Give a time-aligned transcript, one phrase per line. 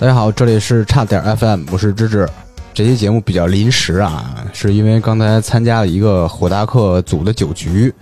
[0.00, 2.28] 大家好，这里是差点 FM，我是芝芝。
[2.72, 7.92] 这期节目比较临时啊，是因为刚才参加了一个火大客组的酒局，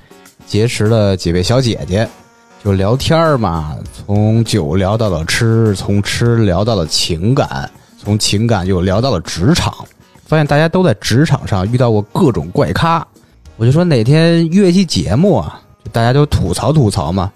[0.46, 2.06] 结识了几位小姐姐，
[2.62, 9.74] 就聊天嘛，从酒聊到了吃，从吃聊到了情感，从情感又聊到了职场，
[10.26, 13.06] 发现大家都在职场上遇到过各种怪咖，
[13.56, 17.32] 我就说哪天约一期节目啊，大家就吐槽吐槽嘛，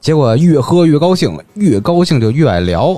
[0.00, 2.96] 结果越喝越高兴，越高兴就越爱聊，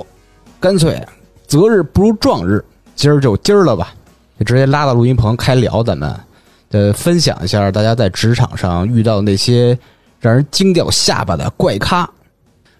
[0.59, 0.99] 干脆
[1.45, 2.63] 择日不如撞日，
[2.95, 3.93] 今儿就今儿了吧，
[4.39, 6.13] 就直接拉到录音棚开聊，咱们
[6.71, 9.77] 呃分享一下大家在职场上遇到的那些
[10.19, 12.09] 让人惊掉下巴的怪咖。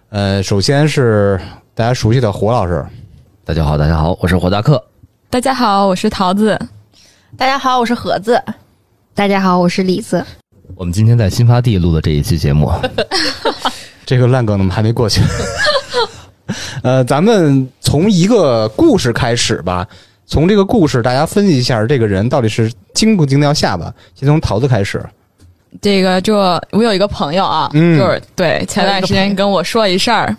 [0.10, 1.40] 呃，首先是
[1.76, 2.84] 大家熟悉的胡老师，
[3.46, 4.84] 大家好，大家好，我是火大克。
[5.30, 6.60] 大家好，我是桃子。
[7.38, 8.42] 大家好，我是盒子。
[9.14, 10.26] 大家好，我是李子。
[10.76, 12.72] 我们今天在新发地录的这一期节目，
[14.04, 15.22] 这个烂梗怎么还没过去？
[16.84, 19.88] 呃，咱们从一个故事开始吧。
[20.26, 23.94] 从这个故事，大家分析一下这个人到底是惊不惊掉下巴。
[24.14, 25.02] 先从桃子开始。
[25.82, 26.38] 这个就
[26.72, 30.36] 我有一个朋友啊，嗯就是对前段时间跟我说一事儿，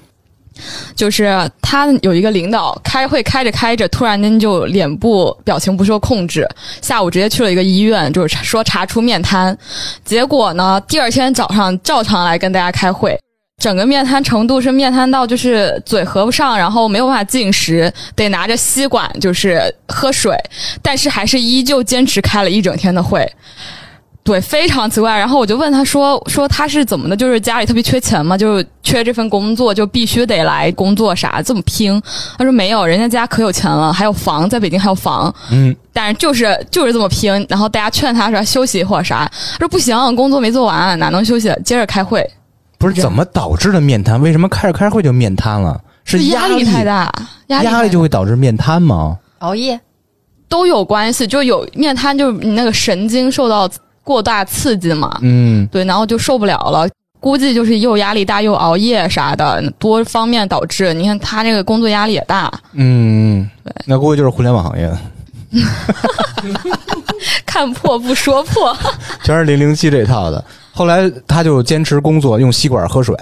[0.95, 6.49] 就是他有一个领导开会开着开着，突然间就脸部表情不受控制，
[6.83, 9.57] 下午直接去了一个医院，就是说查出面瘫，
[10.05, 13.19] 结果呢，第二天早上照常来跟大家开会。
[13.59, 20.33] 整个面瘫程度是面瘫到就是嘴合不上，然后没有办法进食，得拿着吸管就是喝水，
[20.81, 23.29] 但是还是依旧坚持开了一整天的会。
[24.23, 25.19] 对，非常奇怪。
[25.19, 27.17] 然后我就问他说：“说他是怎么的？
[27.17, 32.01] 就是家里特别缺钱嘛，就是缺这份工作，就必须得来工作啥，这么拼？”
[32.37, 35.35] 他说：“没有，人家家可有钱了，还有房，在北京还有房。
[35.51, 37.33] 嗯，但是就是就是这么拼。
[37.49, 41.51] 然后大家劝他说休息或者啥，他说不行，工作没做完，哪能休息？
[41.65, 42.25] 接着开会。
[42.79, 44.21] 不是怎么导致的面瘫？
[44.23, 45.79] 为什么开着开着会就面瘫了？
[46.05, 47.13] 是压力太大，
[47.49, 49.19] 压力压力就会导致面瘫吗？
[49.41, 49.79] 熬夜
[50.49, 53.69] 都有关系，就有面瘫，就是你那个神经受到
[54.03, 55.19] 过大刺激嘛。
[55.21, 56.89] 嗯，对，然后就受不了了。
[57.21, 60.95] 估计就是又压力大又熬夜啥的，多方面导致。
[60.95, 64.99] 你看他这个工作压力也大，嗯，对，那估计就是互联网行业的，
[67.45, 68.75] 看破不说破。
[69.25, 70.43] 全是零零七这套的。
[70.79, 73.13] 后来他就坚持工作，用吸管喝水。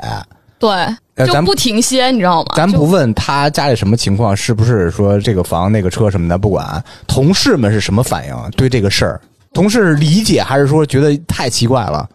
[0.59, 0.71] 对，
[1.15, 2.53] 呃就不停歇，你知道吗？
[2.55, 6.84] 咱不问他家里什么情况，是不是说这个房、那个车什么的，不管。
[7.06, 8.50] 同事们是什么反应？
[8.59, 9.19] 对这个事儿，
[9.55, 12.06] 同事理解还是说觉得太奇怪了？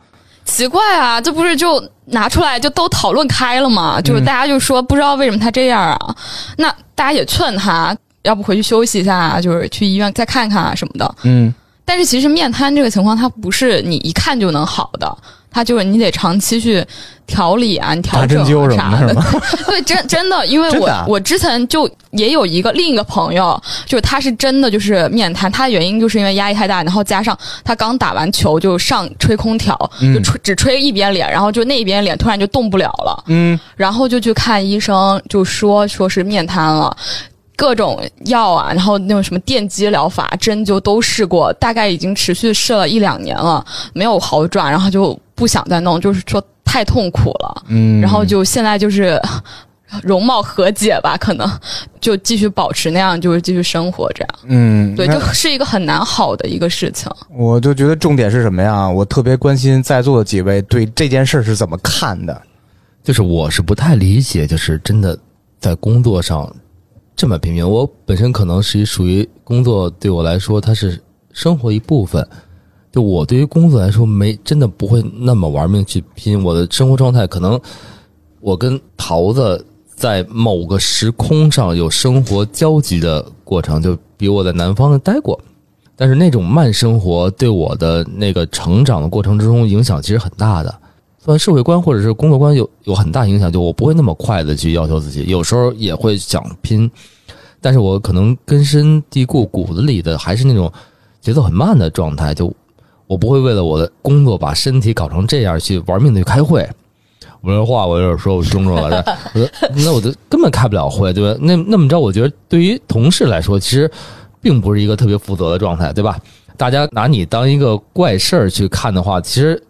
[0.46, 4.00] 奇怪啊，这不是就拿出来就都讨论开了吗？
[4.00, 6.16] 就是大家就说不知道为什么他这样啊，
[6.58, 11.16] 那大家也劝他，要不回去休息一下，就是去医院再看看啊什么的。
[11.23, 11.52] 嗯，
[11.91, 15.18] 但是其实面瘫这个情况，它不是你一看就能好的，
[15.52, 16.81] 它就是你得长期去
[17.28, 18.41] 调理啊，你调整
[18.78, 19.13] 啊啥的？
[19.68, 21.03] 对，真真的，因为我、啊？
[21.06, 30.13] 我之前就也有一个另一个朋友，就是他是真的就是面瘫，他的原因就是因为压力太大，然后加上他刚打完球就上吹空调，嗯。
[30.13, 36.96] 就吹只吹一边脸，然后就那一边脸突然就动不了了，嗯，然后就去看医生，就说说是面瘫了。
[37.56, 43.63] 各种药啊，然后那种什么电击疗法、针灸都试过，大概已经持续试了一两年了，
[43.94, 47.63] 没有好转，然后就不想再弄，就是说太痛苦了。
[47.67, 49.22] 嗯，然后就现在就是
[50.01, 51.47] 容貌和解吧，可能
[52.00, 54.29] 就继续保持那样，就是继续生活这样。
[54.45, 57.11] 嗯，对，就是一个很难好的一个事情。
[57.29, 58.90] 我就觉得重点是什么呀？
[58.90, 62.41] 我特别关心在座的几位对这件事儿是怎么看的。
[63.03, 65.17] 就是我是不太理解，就是真的
[65.59, 66.47] 在工作上
[67.21, 67.69] 这么拼命。
[67.69, 70.99] 我本身可能是属于工作对我来说，它是
[71.31, 72.27] 生活一部分。
[72.91, 76.43] 就我对于工作来说，没真的不会那么玩命去拼。
[76.43, 77.61] 我的生活状态可能，
[78.39, 85.39] 我跟桃子在某个时空上有生活交集的过程，就比我在南方待过。
[85.95, 90.75] 但是那种慢生活对我的那个成长的过程之中影响其实很大的，
[91.23, 93.51] 算社会观或者是工作观有有很大影响。
[93.51, 96.90] 就我不会那么快的去要求自己，有时候也会想拼，
[97.61, 100.72] 但是我可能根深蒂固骨子里的还是那种
[101.22, 102.34] 节奏很慢的状态。
[102.34, 102.51] 就
[103.05, 106.67] 我不会为了我的工作把身体搞成这样去玩命的去开会。
[107.41, 109.03] 我这话我有点说不清楚了，
[109.34, 111.40] 我说 那我就根本开不了会，对吧？
[111.41, 113.90] 那那么着，我觉得对于同事来说，其实
[114.41, 116.19] 并不是一个特别负责的状态，对吧？
[116.55, 119.61] 大家拿你当一个怪事儿去看的话，其实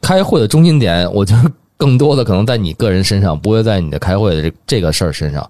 [0.00, 5.48] 开会的中心点，我觉得更多的可能在你个人身上，不会在你的开会的这这个事儿身上。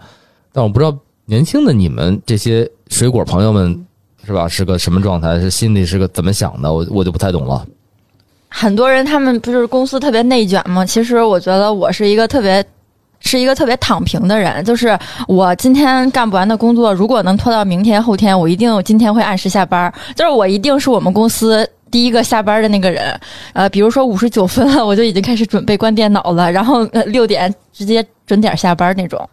[0.53, 3.87] 但我不知道年轻的你们这些水果朋友们
[4.27, 5.41] 是吧，是个什么状态？
[5.41, 6.73] 是心里是个怎么想的？
[6.73, 7.65] 我我就不太懂了。
[8.49, 10.85] 很多人他们不就是公司特别内卷吗？
[10.85, 12.65] 其实我觉得我是一个特别
[13.21, 14.99] 是一个特别躺平的人，就是
[15.29, 19.93] 我今天干不完的工作，如果能拖到明天、后天，我一定今天会按时下班。
[20.17, 23.19] 就是我一定是我们公司第一个下班的那个人。
[23.53, 29.29] 呃，比如说五十九分了，我就已经开始准备关电脑了，然后呃六点直接准点下班那种。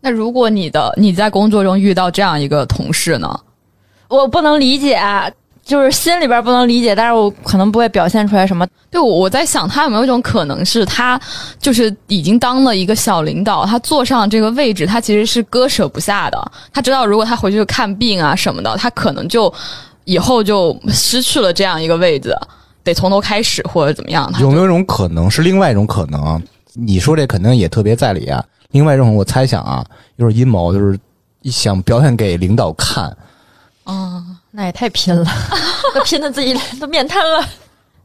[0.00, 3.38] 那如果你的你在工作中遇到这样一个同事呢？
[4.08, 5.00] 我不能理解，
[5.64, 8.66] 就是心里边不能理解，但是我可能不会表现出来什么。
[8.90, 11.18] 对，我我在想，他有没有一种可能是他
[11.58, 16.52] 就是已经当了一个小领导，他坐上这个位置，他其实是割舍不下的。
[16.74, 19.50] 他知道，如果他回去看病啊什么的，他可能就
[20.04, 22.34] 以后就失去了这样一个位置，
[22.82, 24.30] 得从头开始或者怎么样。
[24.32, 26.42] 他有没有一种可能是另外一种可能？
[26.74, 28.42] 你说这肯定也特别在理啊。
[28.70, 29.84] 另外一种我猜想啊，
[30.18, 30.98] 就是阴谋，就是
[31.44, 33.14] 想表现给领导看。
[33.84, 35.26] 啊、那也太拼了，
[35.94, 37.44] 都拼的自己都面瘫了。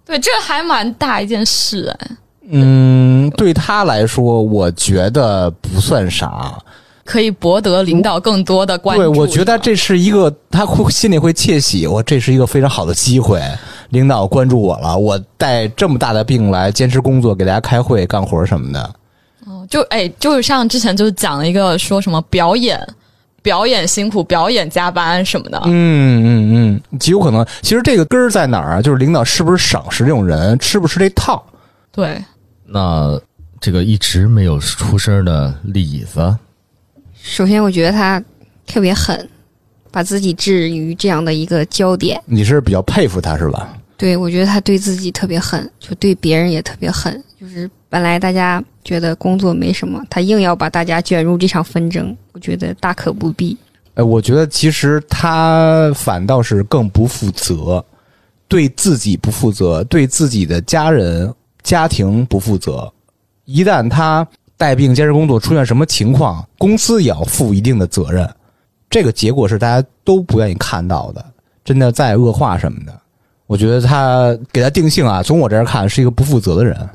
[0.05, 2.07] 对，这还蛮大一件事哎。
[2.49, 6.57] 嗯，对他来说，我觉得不算啥。
[7.07, 9.01] 可以博得领导更多的关注。
[9.01, 13.41] 对，我觉得这是一个他会心里会窃喜，我这是一个非常好的机会，
[13.89, 18.81] 领导关注我了，我带这么大的病来坚持工作，给大家开会、干活什么的。
[19.45, 22.85] 哦就哎，就是像之前就讲了一个说什么表演，
[23.41, 25.57] 表演辛苦，表演加班什么的。
[25.63, 27.45] 嗯嗯嗯，极有可能。
[27.61, 28.81] 其实这个根儿在哪儿啊？
[28.81, 31.41] 就是领导是不是赏识这种人，吃不吃这套？
[31.91, 32.21] 对，
[32.65, 33.17] 那
[33.59, 36.35] 这个一直没有出声的李子，
[37.29, 38.23] 首先，我觉得他
[38.65, 39.29] 特别狠，
[39.91, 42.19] 把自己置于这样的一个焦点。
[42.25, 43.77] 你是比较佩服他是吧？
[43.97, 47.21] 对我觉得他对自己特别狠，就对别人也特别狠。
[47.39, 53.55] 就是本来大家觉得工作没什么，他硬要把大家卷入这场纷争，我觉得大可不必。
[53.95, 57.83] 哎，我觉得其实他反倒是更不负责，
[58.47, 61.31] 对自己不负责，对自己的家人、
[61.61, 62.91] 家庭不负责。
[63.43, 64.27] 一旦他
[64.57, 68.29] 带病坚持工作出现什么情况，公司也要负一定的责任。
[68.89, 71.23] 这个结果是大家都不愿意看到的，
[71.63, 72.93] 真的在恶化什么的。
[73.45, 76.89] 我觉得他给他定性啊，从我这儿看是一个不负责的人。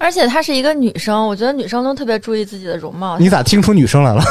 [0.00, 3.18] 而且她是一个女生，我觉得女生都特别注意自己的容貌。
[3.18, 4.22] 你咋听出女生来了？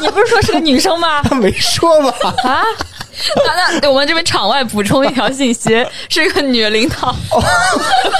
[0.00, 1.22] 你不是说是个女生吗？
[1.28, 2.34] 他没说吧？
[2.44, 2.62] 啊，
[3.46, 5.70] 那那我们这边场外补充一条信息，
[6.08, 7.14] 是一个女领导，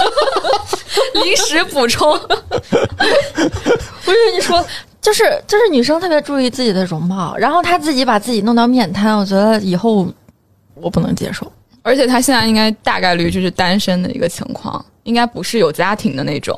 [1.23, 2.19] 临时补充。
[2.19, 4.65] 不是你说，
[5.00, 10.09] 就是就是女生特别注意自己的容貌，然后她自己把自己弄到面瘫，我觉得以后
[10.75, 11.50] 我不能接受。
[11.83, 16.56] 而且她现在应该大概率就是单身的一个情况，应该不是有家庭的那种。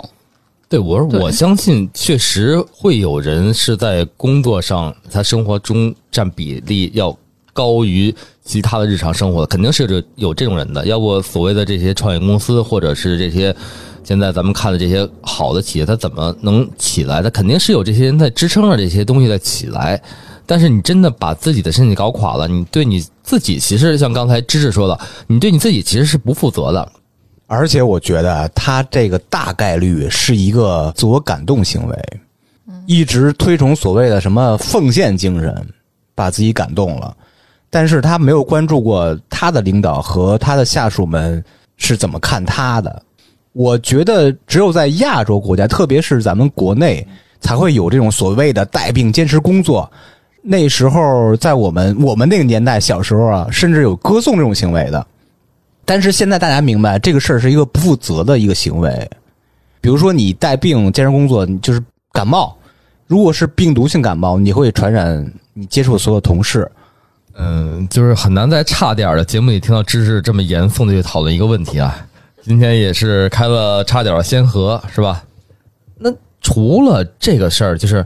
[0.69, 7.17] 对我说我相信确实会有人是在工作上，他生活中占比例要
[7.53, 8.15] 高于
[8.45, 10.87] 其他的日常生活的，肯定是有有这种人的。
[10.87, 13.55] 要不所谓的这些创业公司，或者是这些
[14.03, 17.23] 现在咱们看的这些好的企业，它怎么能起来？
[17.23, 20.01] 它肯定是有这些人在支撑着这些东西在起来。
[20.47, 24.99] 但是你真的把自己的身体搞垮了，你对你自己其实像刚才芝芝说的，
[25.29, 26.93] 你对你自己其实是不负责的。
[27.47, 31.97] 而且我觉得他这个大概率是一个自我感动行为，
[32.87, 35.69] 一直推崇所谓的什么奉献精神，
[36.15, 37.17] 把自己感动了，
[37.71, 41.43] 但是他没有关注过他的领导和他的下属们
[41.77, 43.03] 是怎么看他的。
[43.53, 47.07] 我觉得只有在亚洲国家，特别是咱们国内，
[47.41, 49.91] 才会有这种所谓的带病坚持工作。
[50.43, 55.07] 那时候，在我们我们那个年代，小时候啊，甚至有歌颂这种行为的。
[55.85, 59.11] 但是现在大家明白，这个事儿是一个不负责的一个行为。
[59.81, 62.57] 比如说，你带病坚持工作，你就是感冒，
[63.07, 66.71] 如果是病毒性感冒，你会传染你接触的所有同事。
[67.43, 71.97] 嗯，就是很难在差点的节目里听到知识这么严肃的去讨论一个问题啊。
[72.43, 75.25] 今天也是开了差点的先河，是吧？
[75.97, 78.05] 那除了这个事儿，就是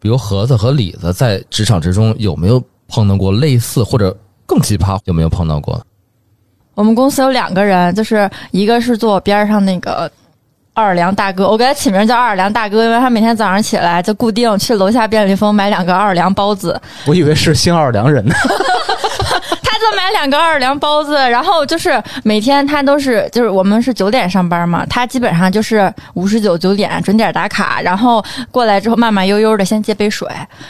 [0.00, 4.98] 比如盒子和李子在职场之中有没有碰到过类似或者更奇葩？
[5.04, 5.80] 有没有碰到过？
[6.74, 10.10] 我们公司有两个人，就是一个是坐边上那个
[10.74, 18.34] 奥尔良大哥，我给他起名叫奥尔良大哥，因为他每天早上起来就固定去楼下便利蜂买两个奥尔良包子， 我以为是新奥尔良人呢。
[19.62, 30.26] 他就买两个奥尔良包子，然后就是每天他都是，就是我们是九点上班嘛，他基本上就是五十九九点准点打卡，然后过来之后慢慢悠悠的先接杯水，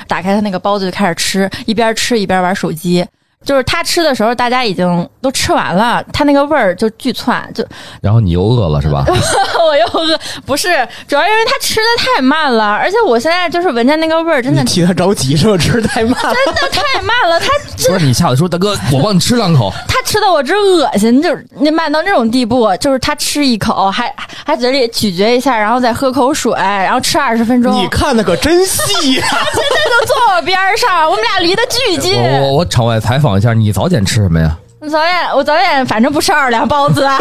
[0.09, 3.07] 打开他那个包子就开始吃，一边吃一边玩手机。
[3.45, 7.65] 就是他吃的时候，大家已经都吃完了，他那个味儿就巨窜，就
[8.01, 9.05] 然后你又饿了是吧？
[9.09, 10.69] 我又饿，不是，
[11.07, 15.57] 主要因为他吃的太慢了，而且我现在就是闻见那个味儿，真的你替他着急是吧？
[15.57, 16.35] 吃的太慢了。
[16.35, 17.47] 真的太慢了，他
[17.93, 24.13] 不是你下次说大哥，我帮你吃两口，他吃的我真恶心，就是那慢到那种地步，就是他吃一口还
[24.45, 32.21] 还嘴里咀嚼一下，然后再喝口水，然后吃二十分钟，你看的可真细呀、 就坐我边上，我们俩离得巨近。
[32.21, 34.59] 我我我场外采访一下，你早点吃什么呀？
[34.85, 37.17] 我早点，我早点，反正不吃二两包子，啊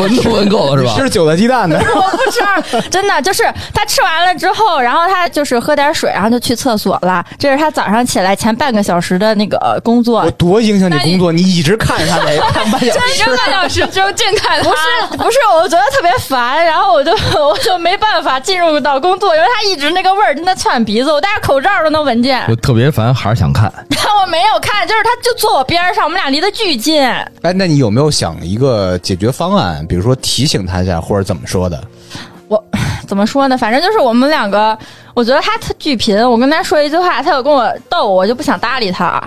[0.00, 0.94] 闻都闻够了是吧？
[0.96, 1.76] 吃韭菜鸡蛋的。
[1.94, 7.22] 我不吃二，真的就是他吃完了之后，然后他就是喝点水，然后就去厕所了。
[7.38, 13.16] 这是他早上起来前半个小时的那个工作我，多影响你工作，你一直看着他得看 半小时。
[13.16, 22.42] 一个半小时就净看不，是不是，我觉得特别烦，然后我就 我就没办法进入到工作，因为他一直那个味儿真的窜鼻子，我戴着口罩都能闻见。
[22.48, 23.70] 我特别烦，还是想看。
[23.90, 27.02] 但我没有看，就是他就坐我边上，我们俩离得巨近。
[27.02, 29.86] 哎，那你有没有想一个解决方案？
[29.86, 31.82] 比如说提醒他一下，或者怎么说的？
[32.46, 32.64] 我
[33.06, 33.58] 怎么说呢？
[33.58, 34.78] 反正就是我们两个，
[35.12, 36.16] 我觉得他特巨贫。
[36.18, 39.22] 我跟他说一句话，他有跟我逗，我就不想搭理他。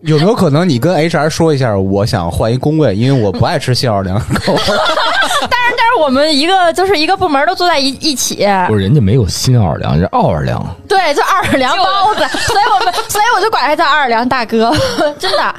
[0.00, 4.54] 有没有可能你跟 HR 说一下，我想换一工位，因为我不爱吃蟹二两口。
[4.66, 10.62] 但是但是我们一个就是一个部门都坐在一一起，不是人家没有新奥尔良，人奥尔良。
[10.86, 14.70] 对，就奥尔良包子， 所以我们所以我就管他叫奥尔良大哥，
[15.18, 15.54] 真的。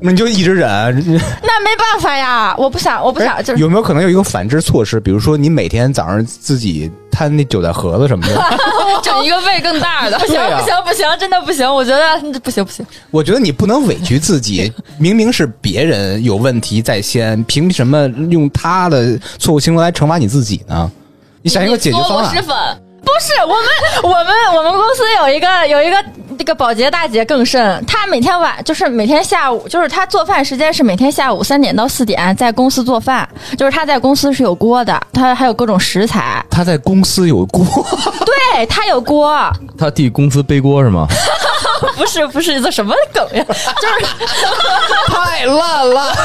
[0.00, 0.68] 那你就一直忍。
[1.42, 4.98] 那没办法呀，我不想，我不想，就是有没有可能有一个反制措施？
[5.00, 8.42] 比如说，你每天早上自己摊那韭菜盒子什么的。
[9.02, 10.26] 整一个胃更大的不。
[10.30, 12.84] 行啊不行不行，真的不行，我觉得不行不行。
[13.10, 20.90] 我觉得你不能委屈自己，明明是别人有问题在先，凭什么用他的错误行为来惩罚你自己呢？
[21.42, 22.44] 你想一个解决方案
[23.10, 25.96] 不是我们，我们我们公司有一个有一个
[26.38, 37.64] 这个保洁大姐更甚，她每天晚就是每天下午，就是她做饭时间是每天下午三点到四点在公司做饭，就是她在公司是有锅的，她还有各种食材，她在公司有锅，
[38.24, 41.06] 对她有锅， 她替公司背锅是吗？
[42.00, 44.06] 不是不是这什么梗呀， 就是
[45.12, 46.10] 太烂了。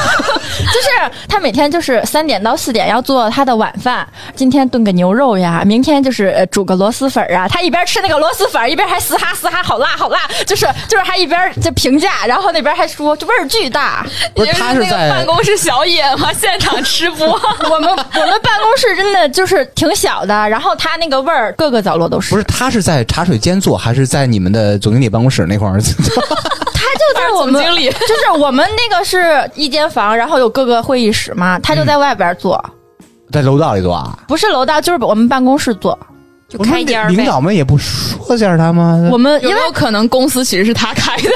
[0.72, 0.88] 就是
[1.28, 7.46] 他每天就是三点到四点要做他的晚饭，今天炖个牛肉呀，明天就是呃煮个螺蛳粉啊。
[7.46, 14.06] 他一边吃那个螺蛳粉，一边还嘶哈嘶哈，好辣好辣，就是就是还一边就评价，然后那边还说这味儿巨大。
[14.34, 16.32] 不是你那个他是在办公室小野吗？
[16.32, 17.26] 现场吃播。
[17.28, 22.30] 我们我们办公室真的就是挺小的，然后他那个味儿各个角落都是。
[22.30, 25.80] 不是他是在茶水间做，还是在你们的总经理办公室那块儿？
[25.80, 32.62] 他就在我们经理就是我们那个是一间房，然后有各个会议室嘛，他就在外边坐，
[33.32, 34.18] 在楼道里坐啊？
[34.28, 35.98] 不是楼道，就是我们办公室做。
[36.56, 37.08] 就开间儿。
[37.08, 39.08] 领导们也不说一下他吗？
[39.10, 41.30] 我们也有没有可能公司其实是他开的？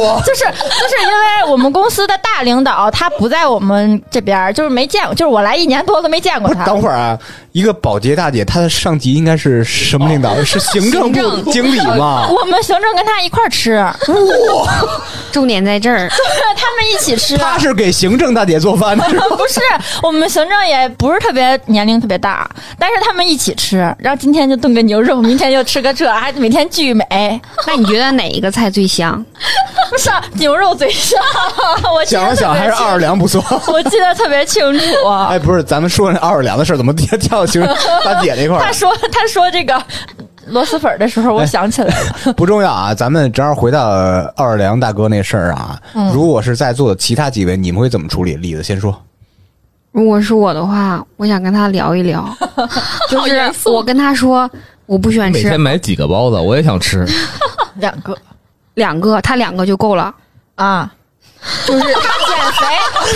[0.00, 6.64] 哇，就是就是因为我们公司的大领导他不在我们这边，就是没见过，就是我来一年多都没见过他。
[6.64, 7.18] 等会儿啊，
[7.52, 10.32] 一个保洁大姐，她的上级应该是什么领导？
[10.44, 12.28] 是行政部经理吗？
[12.28, 13.84] 我们行政跟他一块儿吃，
[15.30, 16.08] 重点在这儿，
[16.56, 17.36] 他们一起吃。
[17.36, 19.04] 他是给行政大姐做饭的，
[19.36, 19.60] 不是，
[20.02, 27.04] 我们行政也不是特别年龄特别大，但是他们一起吃，然后今天就炖个牛肉，明天就吃个这，还每天巨美。
[27.66, 29.24] 那你觉得哪一个菜最香？
[29.90, 31.20] 不是牛肉最香，
[31.94, 33.42] 我想了想还是奥尔良不错。
[33.68, 34.84] 我记得特别清楚。
[35.28, 38.62] 哎，不是，咱们说那奥尔良的事儿，怎么跳跳到行政 大姐那块儿？
[38.64, 39.80] 他说他说这个
[40.46, 42.32] 螺蛳粉的时候，我想起来了。
[42.32, 43.90] 不重要啊，咱们正好回到
[44.36, 45.78] 奥尔良大哥那事儿啊。
[45.94, 48.36] 嗯如果是在座的其他几位，你们会怎么处理？
[48.36, 48.98] 李子先说。
[49.92, 52.28] 如果是我的话，我想跟他聊一聊，
[53.10, 54.50] 就是我跟他说
[54.86, 57.06] 我不喜欢吃每天买几个包子，我也想吃。
[57.76, 58.16] 两个
[58.74, 60.14] 两个，他两个就够了。
[60.54, 60.90] 啊，
[61.66, 62.66] 就是 他减肥，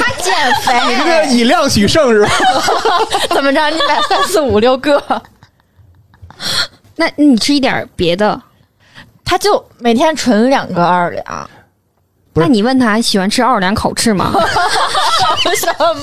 [0.00, 2.30] 他减肥你这个肥，以量取胜是吧？
[3.30, 3.70] 怎么着？
[3.70, 5.02] 你买三四五六个，
[6.96, 8.40] 那你吃一点别的，
[9.24, 11.50] 他就每天纯两个奥尔良
[12.38, 14.30] 那你问他喜欢吃奥尔良烤翅吗？
[15.56, 15.94] 什么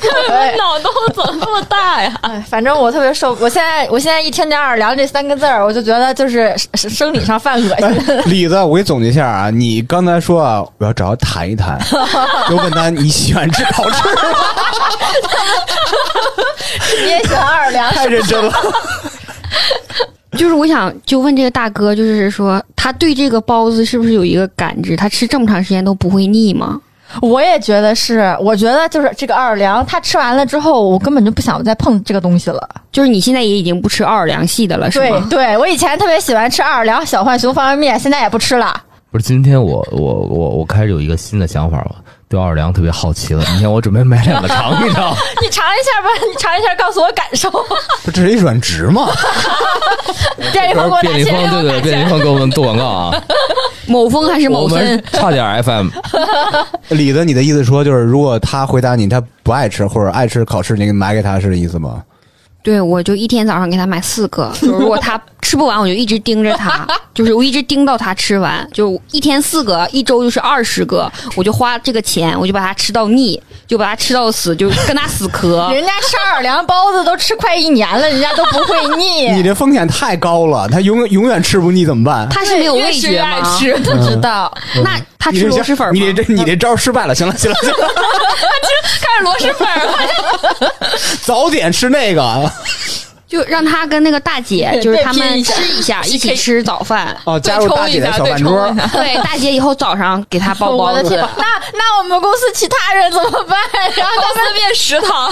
[0.00, 0.56] 鬼？
[0.56, 2.12] 脑洞怎么这么大呀？
[2.22, 8.22] 哎，反正我特别受，我现在我现在一听见“二两”这三个字儿，我就觉得就是生生理上犯恶心。
[8.26, 11.78] 李子，我给你总结一下啊，你刚才说啊，我要找他谈一谈，
[12.48, 14.20] 就问他你喜欢吃烤翅吗？
[17.02, 17.90] 你也喜欢二两？
[17.92, 18.52] 太认真了。
[20.36, 24.94] 就是我想就问这个大哥，就是说他对这个包子是不是有一个感知？
[24.94, 26.80] 他吃这么长时间都不会腻吗？
[27.22, 32.68] 我也觉得是，我觉得就是这个奥尔良，他吃完了之后，我根本就不想再碰这个东西了。
[32.92, 35.26] 就是你现在也已经不吃奥尔良系的了，是吗？
[35.30, 38.82] 对对，我以前特别喜欢吃奥尔良小浣熊方便面，现在也不吃了。
[39.10, 41.96] 不是，今天我我我我开始有一个新的想法了，
[42.28, 43.42] 对奥尔良特别好奇了。
[43.50, 45.14] 明天我准备买两个尝一尝。
[45.42, 47.50] 你尝一下吧，你尝一下，告诉我感受。
[48.04, 49.08] 不这是一软植吗？
[50.52, 53.22] 便利蜂给我打便利对对，便利蜂给我们做广告啊。
[53.86, 55.04] 某风还是某我们分？
[55.20, 55.88] 差点 FM，
[56.90, 62.02] 李子，你的意思说就是，如果他回答你他不爱吃或者爱吃烤翅，你买给他是这意思吗？
[62.62, 65.18] 对，我就一天早上给他买四个，就是如果他
[65.48, 75.66] 吃不完，我就一直盯着它， 就是我一直盯到它吃完，就一天四个，一周就是二十个，我就花这个钱，我就把它吃到腻，就把它吃到死，就跟他死磕。
[75.72, 79.42] 人家吃奥尔良包子都吃快一年了，人家都不会腻 你。
[79.42, 82.28] 这风险太高了，他永永远吃不腻怎么办？
[82.28, 83.28] 他是没有味觉吗？
[83.28, 84.52] 爱吃，不知道，
[84.84, 85.92] 那他吃螺蛳粉吗？
[85.94, 87.88] 你这你这招失败了，行了行了行了，
[89.00, 90.72] 开始螺蛳粉了。
[91.22, 92.52] 早点吃那个
[93.28, 97.14] 就让他跟那个大姐，就是他们吃一下，一起吃早饭。
[97.24, 98.78] 哦，加入大姐的小饭桌对冲一。
[98.78, 101.20] 下 对，大姐以后早上给他包包子我的天，。
[101.36, 101.44] 那
[101.74, 103.58] 那我们公司其他人怎么办
[103.94, 104.12] 然后？
[104.16, 105.30] 公司变食堂，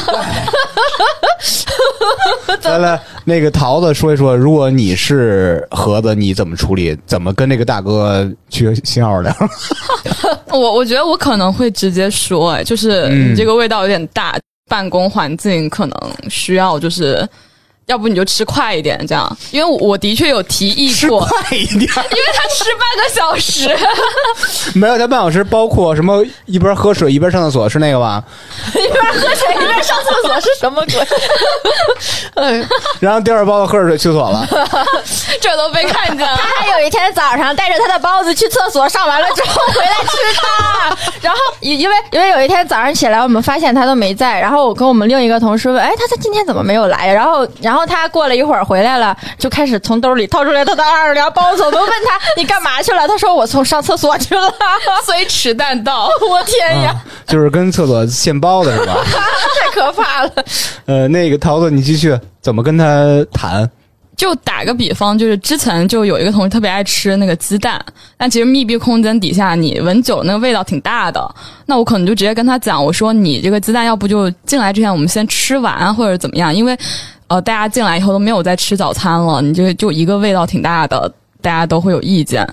[2.71, 6.95] 来来，那个桃子说一说，如果你是盒子，你怎么处理？
[7.07, 9.35] 怎么跟那个大哥去新奥尔良？
[10.53, 14.39] 我我觉得我可能会直接说，哎，就是嗯你这个味道有点大，
[14.69, 15.99] 办公环境可能
[16.29, 17.27] 需要就是。
[17.87, 23.79] 要不你就吃快一点，这样，因为我的确有提议吃过，快一点，因为他吃半个小时，
[24.77, 28.21] 没有他半小时，包括什么一边喝水一边上厕所是那个吧？
[28.75, 31.07] 一边喝水一边上厕所是什么鬼？
[32.35, 34.45] 嗯，然后第二包子喝着水去厕所了，
[35.41, 36.37] 这都被看见了。
[36.37, 40.97] 他还有一天早上带着他的包子去厕所，上完了之后回来吃它。
[41.23, 47.15] 然后因因为因为有一天早上起来，我们发现他都没在，然后我跟我们另一个同事问，哎，他他今天怎么没有来呀？
[47.15, 51.63] 然后然后他过了一会儿回来了，就开始从兜里掏出来他的奥尔良包子。
[51.65, 53.09] 我们问他你干嘛去了？
[53.09, 54.55] 他说我从上厕所去了。
[55.05, 56.95] 所以迟但到，我天呀，
[57.27, 58.97] 就是跟厕所现包的是吧？
[59.05, 60.31] 太可怕了！
[60.87, 62.85] 呃，那个桃子，你继续怎么跟他
[63.33, 63.69] 谈？
[64.17, 67.79] 就打个比方，就是之前就有一个同事特别爱吃那个鸡蛋，
[68.17, 71.35] 但其实密闭空间底下你闻酒那个味道挺大的。
[71.67, 76.77] 那我可能就直接跟他讲，我说你这个鸡蛋要不就进来之前我们先吃完或者怎么样，因为
[77.29, 82.47] 呃大家进来以后都没有在吃早餐了，你这就一个味道挺大的，大家都会有意见。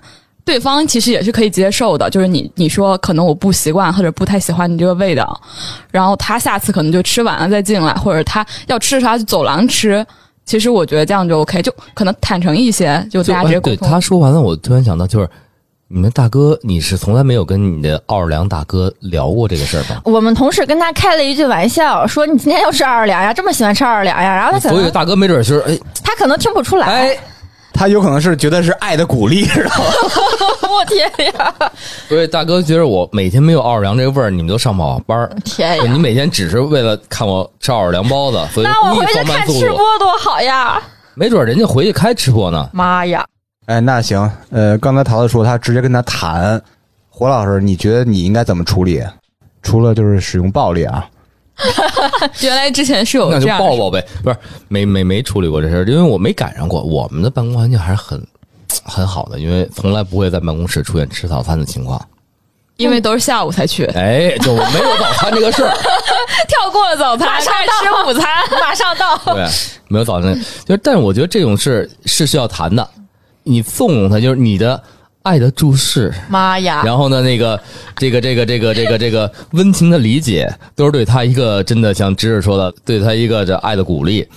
[0.46, 5.40] 对方其实也是可以接受的，就是你你说可能我不习惯或者不太喜欢你这个味道，
[5.90, 10.06] 然后他下次可能就吃完了再进来，或者他要吃的时候去走廊吃。
[10.46, 13.78] 其实我觉得这样就 OK，就可能坦诚一些，就大家直接沟对。
[13.78, 15.30] 他说完了，我突然想到，就是
[15.96, 20.02] 你们大哥，你是从来没有跟你的奥尔良大哥聊过这个事儿吧？
[20.06, 24.36] 我们同事跟他开了一句玩笑，说你今天又吃奥尔良呀，这么喜欢吃奥尔良呀？
[24.36, 26.88] 然后他可能所以大哥没准是哎他可能听不出来。
[26.88, 27.18] 哎，
[27.76, 29.86] 他有可能是觉得是爱的鼓励，知道吗？
[30.68, 31.54] 我天呀，
[32.10, 35.30] 所以大哥觉得我每天没有奥尔良这个味儿，你们都上不好班儿。
[35.46, 35.84] 天呀！
[35.94, 40.00] 你每天只是为了看我吃奥尔良包子，所以那我回去故意放慢速度看吃播。
[40.00, 40.82] 多好呀！
[41.14, 42.68] 没准人家回去开吃播呢。
[42.74, 43.24] 妈呀！
[43.66, 46.62] 哎，那行，呃，刚才桃子说他直接跟他谈，
[47.10, 49.02] 胡老师，你觉得你应该怎么处理？
[49.62, 51.08] 除了就是使用暴力啊，
[52.42, 54.36] 原来之前是有那就这样抱抱呗，不是
[54.68, 56.84] 没没没处理过这事儿，因为我没赶上过。
[56.84, 58.22] 我们的办公环境还是很
[58.84, 62.06] 很好的，因为从来不会在办公室出现吃早餐的情况。
[62.76, 65.72] 因为都是下午才去，哎，就我没有早餐这个事儿，
[66.50, 68.30] 跳过了早餐，马上吃午餐。
[68.60, 69.48] 马上到，对，
[69.88, 72.86] 没有早餐，就，但是我觉得这种事是需要谈的。
[73.44, 74.82] 你纵容他，就是你的
[75.22, 76.82] 爱的注视，妈呀！
[76.86, 77.60] 然后呢，那个
[77.96, 84.28] 这个这个这个这个这个温情的理解，都是对他一个真的像知识说的，对他一个这爱的鼓励。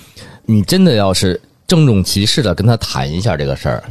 [0.45, 3.83] 你真的要是郑重其事的跟他谈一下这个事儿，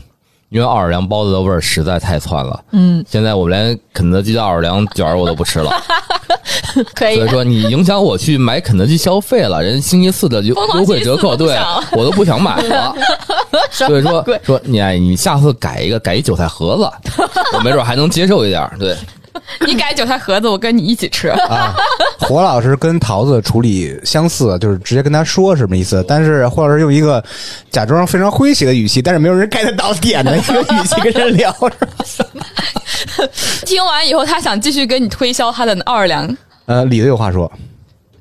[0.56, 2.58] 因为奥尔良包子的味儿实在太窜了。
[2.72, 5.70] 嗯，现在我们连肯德基的奥尔良卷儿我都不吃了，
[6.96, 7.30] 可以所以。
[7.30, 11.58] 说你影响我去买肯德基消费了，人星期四的优优惠折扣，对
[11.92, 12.96] 我都不想买了。
[13.70, 17.12] 所以说说你哎，你下次改一个改一韭菜盒子，
[17.54, 18.78] 我没准还能接受一点儿。
[18.80, 18.96] 对，
[19.66, 21.28] 你改韭菜盒子，我跟你一起吃。
[21.50, 21.76] 啊，
[22.20, 27.24] 火老师跟桃子处理相似，就是直接跟他说什么意思，但是火老师用一个
[27.72, 31.52] 假装非常诙谐的语气，但是没有人 get 到 点的一个语气跟人聊，
[32.06, 33.30] 是吧？
[33.66, 36.38] 听完以后，他想继续跟你推销他的奥尔良。
[36.66, 37.52] 呃，李子有话说，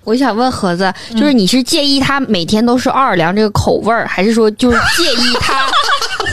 [0.04, 5.66] 我想问盒子，就是你是介意他每天都是奥尔良这个口味儿，还是说就是介意他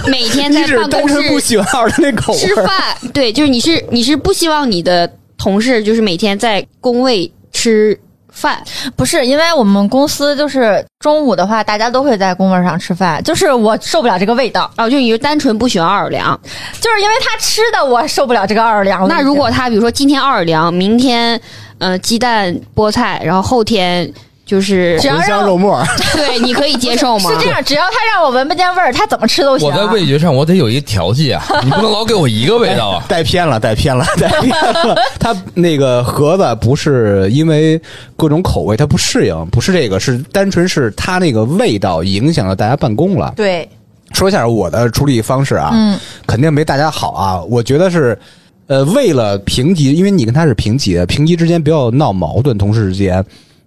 [0.08, 2.34] 每天在你只是办公室不室喜欢奥尔良那口。
[2.36, 2.96] 吃饭？
[3.14, 8.00] 对，就是你是你是不希望你的同事就是每天在工位吃
[8.30, 8.64] 饭。
[8.96, 16.40] 不是，因为我们公司就是中午的话，大家都会在工位上吃饭，就是我受不了这个味道，哦，就你就单纯不喜欢奥尔良。
[16.80, 19.08] 就是因为他吃的我受不了这个奥尔良。
[19.08, 21.40] 那如果他比如说今天奥尔良，明天
[21.78, 24.12] 呃鸡蛋菠菜，然后后天
[24.52, 25.82] 就是只要茴香让肉末，
[26.14, 27.32] 对，你可以接受吗？
[27.32, 29.66] 是这样，只要他让我闻不见味儿，他怎么吃都行。
[29.66, 33.04] 我在味觉上我得有一个调剂啊，你不能老给我一个味道啊。
[33.08, 34.98] 带偏了，带偏了， 带偏了。
[35.18, 37.82] 他那个盒子不是因为
[38.18, 43.32] 各种口味他不适应，不是这个，是单纯是他那个味道影响了大家办公了。
[43.38, 43.66] 对，
[44.12, 47.42] 说一下我的处理方式啊，嗯，肯定没大家好啊。
[47.44, 48.20] 我觉得是，
[48.68, 53.24] 呃，为了评级，因为你跟他是平级的，平级之间不要闹矛盾，同事之间，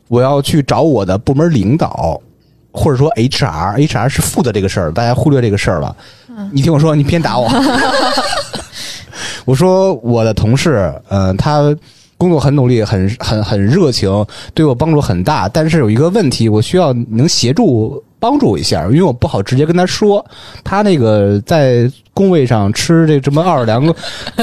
[0.09, 2.21] 我要去找我的部门领导，
[2.73, 5.97] 或者说 HR，HR 是负责这个事儿，大家忽略这个事儿了。
[6.53, 7.49] 你听我说，你别打我。
[9.45, 11.75] 我说我的同事，呃，他
[12.17, 14.25] 工作很努力，很很很热情，
[14.55, 15.49] 对我帮助很大。
[15.49, 20.25] 但是有一个问题，我需要能协助帮助我一下，因为我不好直接跟他说。
[20.63, 23.83] 他那个在工位上吃这什么奥尔良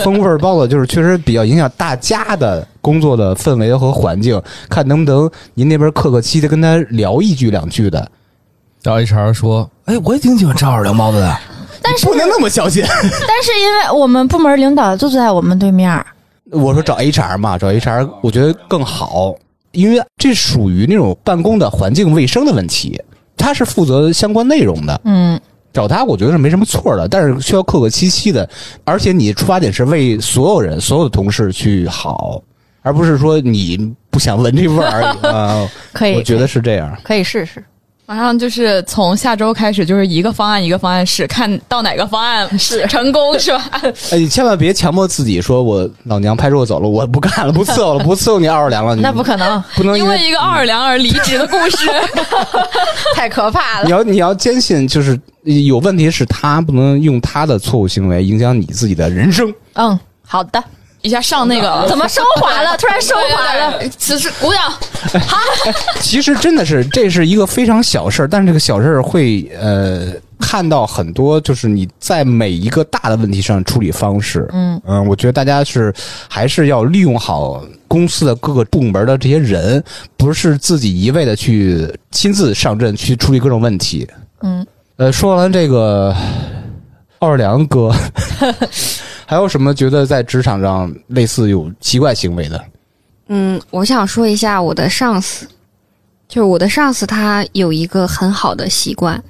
[0.04, 4.40] 风味包子，就是确实比较影响大家的工作的氛围和环境。
[4.70, 8.10] 看能不能您那边客客气气的跟他聊一句两句的，
[8.84, 11.38] 然后 HR 说：“哎，我也挺喜欢吃奥尔良包子的。
[11.82, 12.84] 但是不能那么小心。
[12.86, 16.06] 但是因为我们部门领导就坐在我们对面儿，
[16.52, 19.34] 我说找 HR 嘛，找 HR 我觉得更好，
[19.72, 23.02] 因为这属于那种办公的环境卫生的问题，
[23.38, 25.40] 他是负责相关内容的，嗯，
[25.74, 28.48] 找他我觉得是没什么错的，但是需要客客气气的，
[28.84, 32.42] 而且你出发点是为所有人、所有的同事去好，
[32.82, 35.70] 而不是说你不想闻这味儿而已 啊。
[35.94, 36.98] 可以，我觉得是这样。
[37.04, 37.64] 可以试试。
[38.12, 43.64] 马上就是从下周开始，就是一个方案一个方案试，看到哪个方案是成功是吧？
[44.12, 48.94] 哎，你千万别强迫自己说，我老娘拍桌子走了，我不干了，不伺候了，不伺候你奥尔良了。
[49.00, 51.90] 那不可能，不能因为因为一个奥尔良而离职的故事。
[53.16, 53.86] 太可怕了。
[53.86, 59.50] 你要你要坚信，就是有问题是他不能用他的错误行为影响你自己的人生。
[59.76, 59.98] 嗯，
[60.28, 60.62] 好的。
[61.02, 62.78] 一下上那个 怎么升华了？
[62.78, 63.80] 突然升华了。
[63.98, 64.72] 此时鼓掌。
[65.28, 65.38] 好
[66.00, 74.48] 其实真的是这是一个非常小事儿，但是这个小事儿会呃看到很多，就是你在每一个大的问题上处理方式。
[74.54, 75.94] 嗯嗯，我觉得大家是
[76.28, 79.84] 还是要利用好公司的各个部门的这些人，
[80.18, 84.08] 不是自己一味的去亲自上阵去处理各种问题。
[84.44, 84.66] 嗯，
[84.98, 86.16] 呃，说完这个
[87.20, 87.92] 奥尔良哥，
[89.32, 92.62] 还有什么觉得在职场上类似有奇怪行为的？
[93.30, 95.48] 嗯，我想说一下我的上司，
[96.28, 99.24] 就是我的上司他有一个很好的习惯，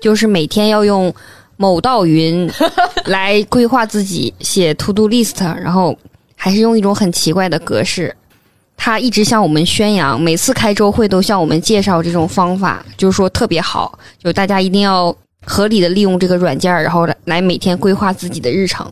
[0.00, 1.14] 就是每天要用
[1.58, 2.50] 某道云
[3.04, 5.94] 来规划自己写 to do list，然后
[6.34, 8.16] 还是用一种很奇怪的格式。
[8.74, 18.90] 他一直向我们宣扬，每次开周会都向我们介绍这种方法，就是说特别好，就大家一定要合理的利用这个软件儿，然后来来每天规划自己的日程。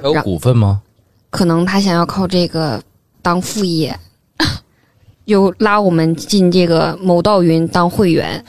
[0.00, 0.82] 还有股份吗？
[1.30, 2.80] 可能他想要靠这个
[3.20, 3.94] 当副业，
[5.26, 8.42] 又拉我们进这个某道云当会员。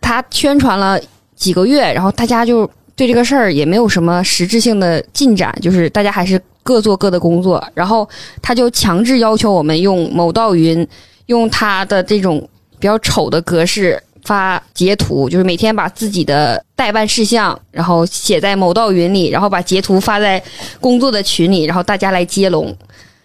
[0.00, 1.00] 他宣传了
[1.34, 7.66] 几个月，然后大家就对这个事儿也没有什么实质性的进展，就是大家还是各做各的工作。
[7.72, 8.08] 然后
[8.42, 10.86] 他就强制要求我们用某道云，
[11.26, 12.38] 用他的这种
[12.78, 20.42] 比较丑的格式发截图，就是每天把自己的代办事项，然后写在某道云里，然后把截图发在
[20.80, 22.74] 工作的群里，然后大家来接龙，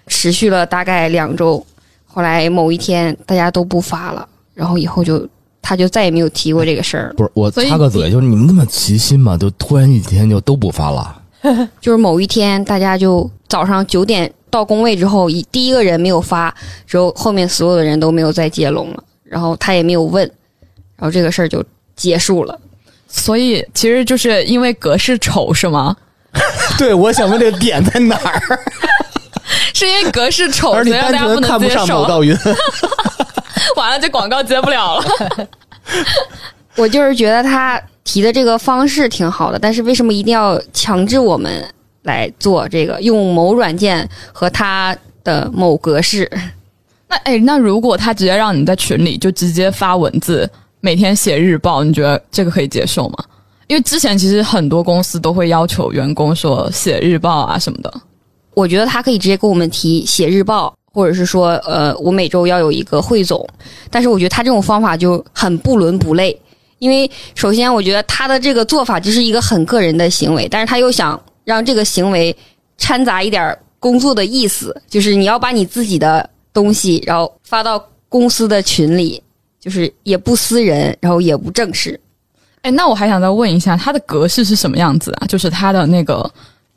[0.08, 1.66] 持续了大概两周。
[2.06, 5.26] 后来某一天大家都不发了，然后以后就
[5.62, 7.14] 他就再也没有提过这个事儿。
[7.16, 9.38] 不是，我插个嘴，就是你们那么齐心吗？
[9.38, 11.16] 就突然一天就都不发了？
[11.80, 16.54] 就是某一天大家就早上九点到工位之后，以第一个人没有发，
[16.86, 20.30] 之后后面所有的人都没有再接龙了，然后他也没有问，
[21.00, 21.64] 然后这个事儿就
[21.96, 22.60] 结束了。
[23.08, 25.96] 所以其实就是因为格式丑是吗？
[26.78, 28.60] 对，我想问这个点在哪儿？
[29.74, 31.86] 是因为格式丑，而你所以让大家不单纯看不能接受。
[31.88, 32.38] 上某道云。
[33.76, 35.06] 完了，这广告接不了了。
[36.76, 41.64] 我就是觉得他提的这个方式挺好的，但是为什么一定要强制我们
[42.04, 46.30] 来做这个用某软件和它的某格式？
[47.08, 50.50] 那哎，那如果他直接让你在群里就直接发文字，
[50.82, 53.18] 每天写日报，你觉得这个可以接受吗？
[53.68, 57.94] 因为之前其实很多公司都会要求员工说写日报啊什么的。
[58.56, 63.48] 我觉得他可以直接跟我们提写日报，或者是说，呃，我每周要有一个汇总。
[63.92, 66.38] 但是我觉得他这种方法就很不伦不类，
[66.80, 72.36] 因为首先我觉得他的这个做法就是一个很个人的行为，但是他又想让这个行为
[72.78, 79.22] 掺杂一点工作的意思，就是你要把你自己的东西，然后发到公司的群里，
[79.60, 82.00] 就是也不私人，然后也不正式。
[82.62, 85.28] 哎，那我还想再问一下，它的格式是什么样子啊？
[85.28, 86.30] 就是它的那个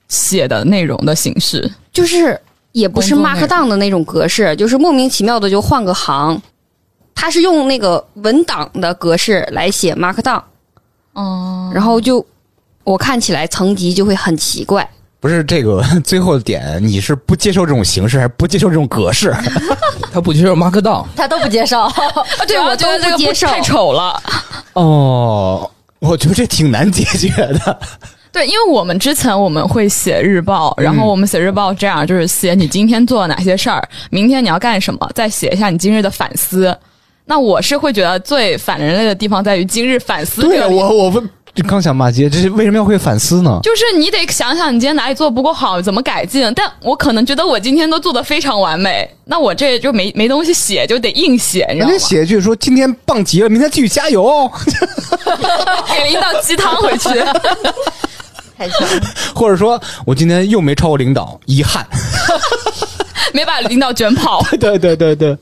[0.09, 1.71] 写的内容的形式。
[1.93, 2.41] 就是
[2.73, 6.41] 也不是 Markdown 的那种格式，就是莫名其妙的就换个行。
[7.15, 10.43] 它是用那个文档的格式来写 Markdown，
[11.13, 12.25] 哦、然后就
[12.85, 14.89] 我看起来层级就会很奇怪。
[15.23, 19.33] 不是这个 最后的点，你是不接受这种形式，还是不接受这种格式？
[20.13, 21.81] 他不接受 Markdown，他都不接受。
[21.83, 21.93] 啊，
[22.49, 24.21] 对，我觉得这个不接受太丑了。
[24.73, 27.79] 哦，我觉得这挺难解决的。
[28.33, 36.77] 对，因为我们之前我们会写日报，然后我们写日报这样，就是写你今天做了哪些事儿，明天你要干什么，再写一下你今日的反思。
[37.27, 40.67] 那我是会觉得最反人类的地方在于今日反思这对。
[40.67, 41.31] 我我问，
[41.69, 43.61] 刚想骂街，这是为什么要会反思呢？
[43.63, 46.51] 就是你得想想你今天哪里做的不够好，怎么改进。
[46.55, 51.99] 但我可能觉得我今天都做的非常完美，那我这就没没东西写，就得硬写，你知人家道吗？
[51.99, 54.51] 写一句说今天棒极了，明天继续加油哦，
[55.95, 57.09] 给领导鸡汤回去。
[58.57, 59.03] 太强了，
[59.35, 61.87] 或者说我今天又没超过领导，遗憾。
[63.35, 64.43] 没把领导卷跑。
[64.59, 65.37] 对对对对，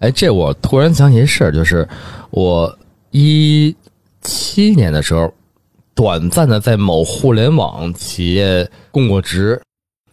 [0.00, 1.86] 哎，这我突然想起一事儿，就是
[2.30, 2.72] 我
[3.10, 3.74] 一
[4.24, 5.32] 七年的时候，
[5.94, 9.60] 短暂的在某互联网企业供过职，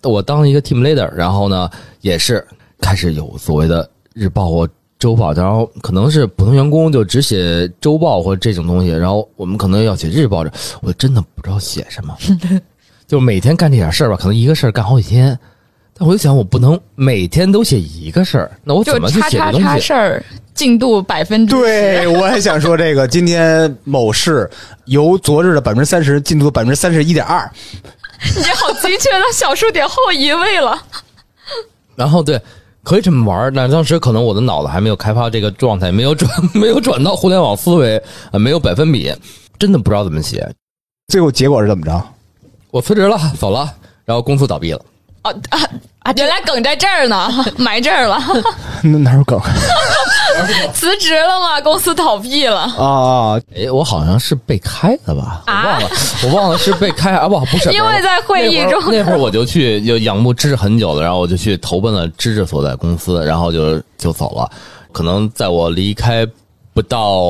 [0.04, 1.70] 我当一个 team leader，然后呢，
[2.02, 2.46] 也是
[2.80, 4.70] 开始有所谓的日报或
[5.00, 10.46] 周报，然后可能是普通员工就只写周报或这种东西，然后我们可能要写日报，
[10.82, 12.16] 我真的不知道写什么，
[13.08, 15.38] 就每天干这点事儿吧，可能一个事儿干好几天。
[16.02, 19.80] 但我就想，我不能每天都写一个事儿，那我就怎么去写这东西？
[19.80, 23.08] 事儿进度百分之对，我也想说这个。
[23.08, 24.50] 今天某市
[24.86, 27.48] 由昨日的百分之三十进度百分之三十一点二，
[28.36, 30.76] 你好精确到小数点后一位了。
[31.96, 32.42] 然后对，
[32.82, 33.52] 可以这么玩儿。
[33.52, 39.14] 那当时可能我的脑子还没有开发这个状态，没有转 没有转到互联网思维，呃，没有百分比，
[39.60, 40.52] 真的不知道怎么写。
[41.10, 42.04] 最后结果是怎么着？
[42.72, 43.72] 我辞职了，走了，
[44.04, 44.82] 然后公司倒闭了。
[45.24, 45.60] 哦啊
[46.00, 46.14] 啊！
[46.18, 48.20] 原来梗在这儿呢， 埋这儿了。
[48.84, 49.40] 那哪有梗
[50.74, 52.62] 辞职了吗，公司倒闭了。
[52.62, 53.42] 啊啊？
[53.56, 55.44] 哎，我好像是被开的吧？
[55.46, 55.90] 我忘了，
[56.24, 64.50] 我忘了是被开啊不不是，因为在会议中那会儿那会儿我就去就仰慕芝芝很久了，然后我就去投奔了芝芝所在公司，然后就就走了。
[64.92, 66.26] 可能在我离开
[66.74, 67.22] 不到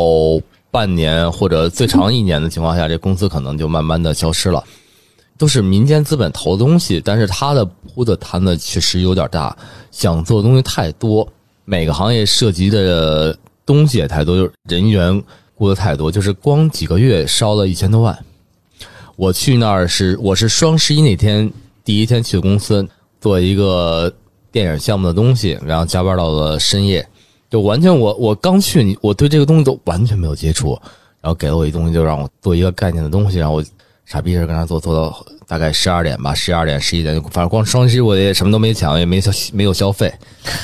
[0.71, 4.63] 半年或者最长一年的情况下，这公司可能就慢慢的消失了。
[5.41, 9.58] 都是民间资本投的东西，但是它的铺的摊子确实有点大，
[9.89, 11.27] 想做的东西太多，
[11.65, 15.19] 每个行业涉及的东西也太多，就是人员
[15.56, 18.15] 雇的太多，就是光几个月烧了一千多万。
[19.15, 21.51] 我去那儿是我是双十一那天
[21.84, 22.88] 第一天去的公司
[23.19, 24.13] 做一个
[24.51, 27.04] 电影项目的东西，然后加班到了深夜，
[27.49, 30.80] 就完全我我刚去，我对这个东西都完全没有接触，
[31.19, 33.63] 然后给了我一东西，就让我做一个概念的东西，然后我
[34.05, 40.13] 傻逼似的跟他做，做到大概十二点吧，十二点十一点，反正光双十一我也什么都没抢，也没消没有消费，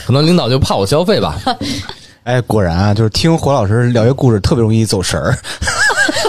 [0.05, 1.37] 可能领导就怕我消费吧。
[2.23, 5.37] 哎，果然啊，就是听火老师聊一个故事特别容易走神儿。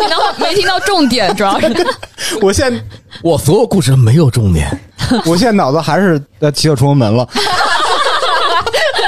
[0.00, 1.74] 你能没听到重点，主要是
[2.40, 2.80] 我现在
[3.22, 4.80] 我所有故事没有重点，
[5.26, 7.28] 我现在脑子还是在骑到崇文门了，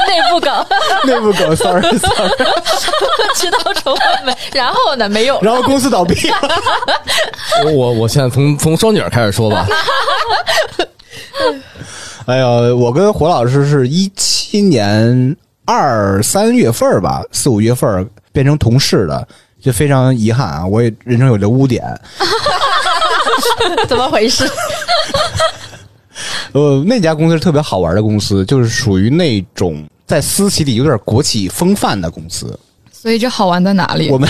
[0.08, 0.52] 内部梗，
[1.06, 2.30] 内部梗，sorry sorry。
[3.34, 6.36] 知道崇文门，然后呢没有，然后公司倒闭了，
[7.64, 9.66] 我我我现在从从双井开始说吧。
[12.26, 19.26] 哎呀，我跟胡老师是一七年二三月份儿吧，四五月份儿变成同事的，
[19.60, 21.82] 就非常遗憾啊，我也人生有这污点。
[23.88, 24.48] 怎么回事？
[26.52, 32.58] 呃，那家公司是特别好玩的公司，就是属于那种在私企里有点国企风范的公司。
[32.90, 34.18] 所以这好玩在哪里我？
[34.18, 34.28] 们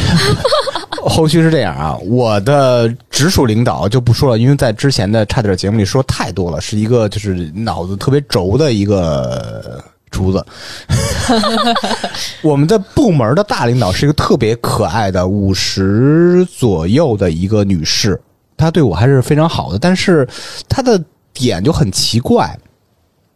[1.09, 10.45] 后续是这样啊，我的直属领导就不说了，因为在之前的差点节目里说太多了，是一个就是脑子特别轴的一个厨子。
[12.43, 18.21] 我们的部门的大领导是一个特别可爱的五十左右的一个女士，
[18.59, 20.29] 她对我还是非常好的，但是
[20.69, 22.57] 她的点就很奇怪，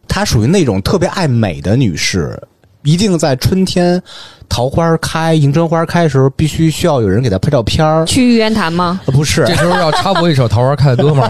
[0.07, 2.41] 她属于那种特别爱美的女士。
[2.83, 3.99] 一定在春天
[4.47, 8.05] 桃花开、迎春花开的时候，必须需要有人给她拍照片儿。
[8.05, 9.01] 去玉渊潭吗？
[9.07, 11.27] 呃不是这，时候要插播一首《桃花开的歌》吗？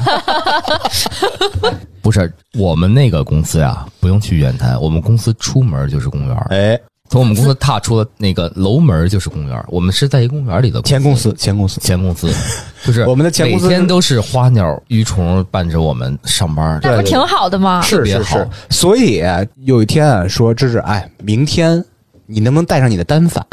[2.04, 12.34] 不是，我们那个公司呀，不用去玉渊潭，我们公司出门就是公园儿，哎，从我们公司踏出了那个楼门就是公园儿，我们是在一公园里的前公司，前公司，前公司，
[12.84, 16.80] 就是我们的前公司每天都是花鸟鱼虫伴着我们上班。
[16.82, 17.82] 那不挺好的吗？
[17.82, 18.48] 是是是。
[18.70, 19.24] 所以
[19.64, 21.84] 有一天啊，说芝芝，哎，明天
[22.26, 23.46] 你能不能带上你的单反？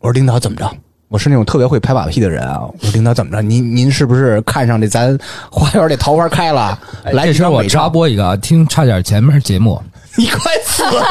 [0.00, 0.70] 我说领导怎么着？
[1.08, 2.60] 我是那种特别会拍马屁的人啊！
[2.60, 3.40] 我说领导怎么着？
[3.40, 5.18] 您您是不是看上这咱
[5.50, 6.78] 花园里桃花开了？
[7.12, 7.64] 来几这时候我？
[7.64, 9.82] 插播一个啊，听差点前面节目，
[10.18, 11.06] 你快死了！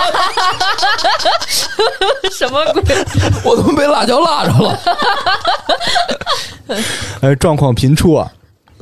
[2.30, 2.84] 什么鬼？
[3.42, 4.80] 我他妈被辣椒辣着了。
[7.22, 8.30] 呃， 状况频出啊！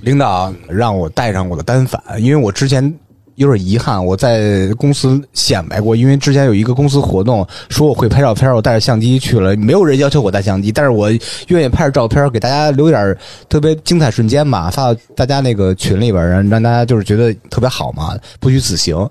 [0.02, 2.92] 领导让我带上我的单反，因为我之前
[3.36, 11.08] 有点遗憾，我在公司显摆过，因为之前有一个公司活动，说我会拍照片，我带着相机去了，没有人要求我带相机，但是我
[11.50, 13.16] 愿意拍着照片，给大家留点
[13.48, 19.08] 特别精彩瞬间吧，发到大家那个群里边，让让大家就是觉得特别好嘛，不虚此行。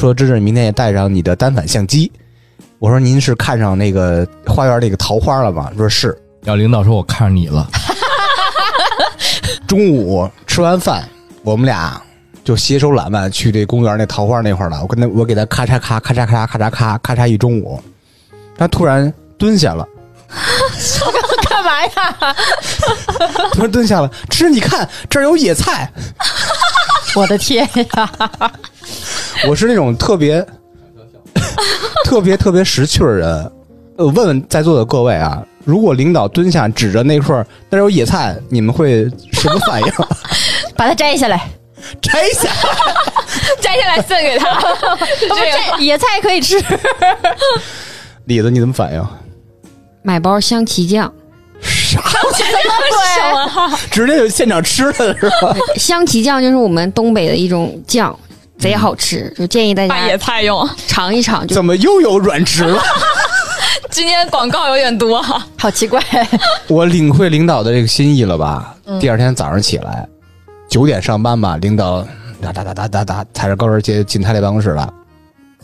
[0.00, 2.10] 说芝芝，你明天也带上你的单反相机。
[2.78, 5.70] 我说您是看上那个花园那个桃花了吗？
[5.76, 6.16] 说是。
[6.44, 7.68] 要领导说我看上你了，
[9.68, 11.06] 中午吃完饭，
[11.42, 12.00] 我们俩
[12.42, 14.80] 就携手揽腕去这公园那桃花那块儿了。
[14.80, 17.78] 我跟他，我给他咔嚓咔咔嚓咔嚓咔嚓咔咔嚓一中午，
[18.56, 19.86] 他突然蹲下了，
[21.46, 22.34] 干嘛呀？
[23.52, 24.10] 突然蹲下了。
[24.30, 25.92] 吃，你看这儿有野菜。
[27.14, 28.10] 我的天呀！
[29.48, 30.44] 我是那种特别
[32.04, 33.52] 特别特别识趣儿人。
[33.96, 39.92] 呃，问问在座的各位啊，如果领导蹲下指着那块儿那儿有野菜，你们会什么反应？
[40.74, 41.50] 把它摘下来，
[42.00, 42.54] 摘下来。
[43.60, 44.58] 摘下来送给他。
[45.20, 46.56] 这个野菜可以吃。
[48.24, 49.06] 李子，你怎么反应？
[50.02, 51.12] 买包香旗酱，
[51.60, 52.00] 啥？
[52.00, 55.54] 对，直接就现场吃了是吧？
[55.76, 58.18] 香旗酱就是我们东北的一种酱，
[58.60, 60.68] 贼好吃，就建议大家野家菜用。
[60.86, 61.46] 尝一尝。
[61.46, 62.80] 就怎么又有软植了？
[63.90, 65.20] 今天广告有点多，
[65.58, 66.00] 好奇怪。
[66.68, 68.76] 我领会领导的这个心意了吧？
[69.00, 70.06] 第二天早上起来，
[70.68, 72.06] 九点上班吧，领导
[72.40, 74.92] 哒哒哒哒哒哒踩着高跟鞋进他那办公室了。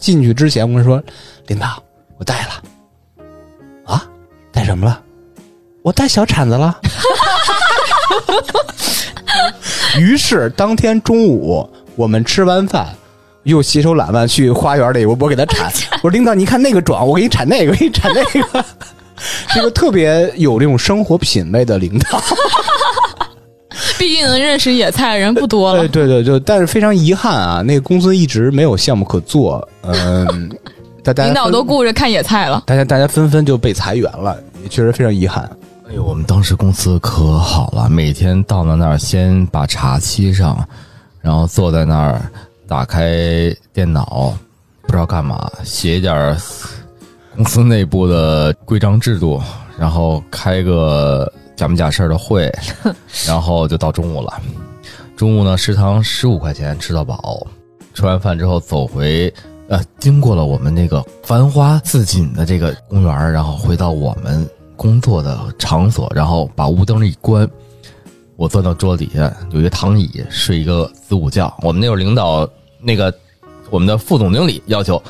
[0.01, 1.03] 进去之前，我跟他说
[1.49, 1.81] ：“领导，
[2.19, 2.63] 我带了。”
[3.95, 4.03] 啊，
[4.53, 5.01] 带什么了？
[5.83, 6.81] 我带小铲子了。
[9.99, 12.87] 于是当天中午，我们吃完饭。
[13.43, 15.73] 又洗手揽腕去花园里，我我给他铲。
[16.03, 18.65] 我说领导，你看那个壮，我给你铲那个，我给你铲那个。
[19.49, 22.21] 是个特别有这种生活品味的领导。
[23.99, 26.07] 毕竟能认识野菜的人不多了对。
[26.07, 29.67] 对对，就但是非常遗憾啊，那个公司一直没有项目可做。
[29.83, 30.51] 嗯，
[31.05, 35.49] 大家领导都顾着看野菜了，大家大家纷纷就被裁员了，也确实非常遗憾。
[35.89, 40.67] 哎呦，我们当时公司可好了，每天到了那儿先把茶沏上，
[41.27, 42.23] 然后坐在那儿
[42.69, 44.33] 打开电脑，
[44.83, 46.37] 不知道干嘛，写一点儿
[47.35, 49.43] 公司内部的规章制度，
[49.77, 52.49] 然后开个假模假式的会，
[53.27, 54.41] 然后就到中午了。
[55.17, 57.45] 中午呢，食堂十五块钱吃到饱，
[57.93, 59.33] 吃完饭之后走回。
[59.69, 67.51] 呃，经过了我们那个繁花似锦的这个公园，然后回到我们工作的场所，然后把屋灯一关，
[68.37, 71.53] 我钻到桌子底下有一个躺椅，睡一个子午觉。
[71.63, 72.49] 我们那会儿领导
[72.81, 73.13] 那个
[73.71, 75.03] 我们的副总经理要求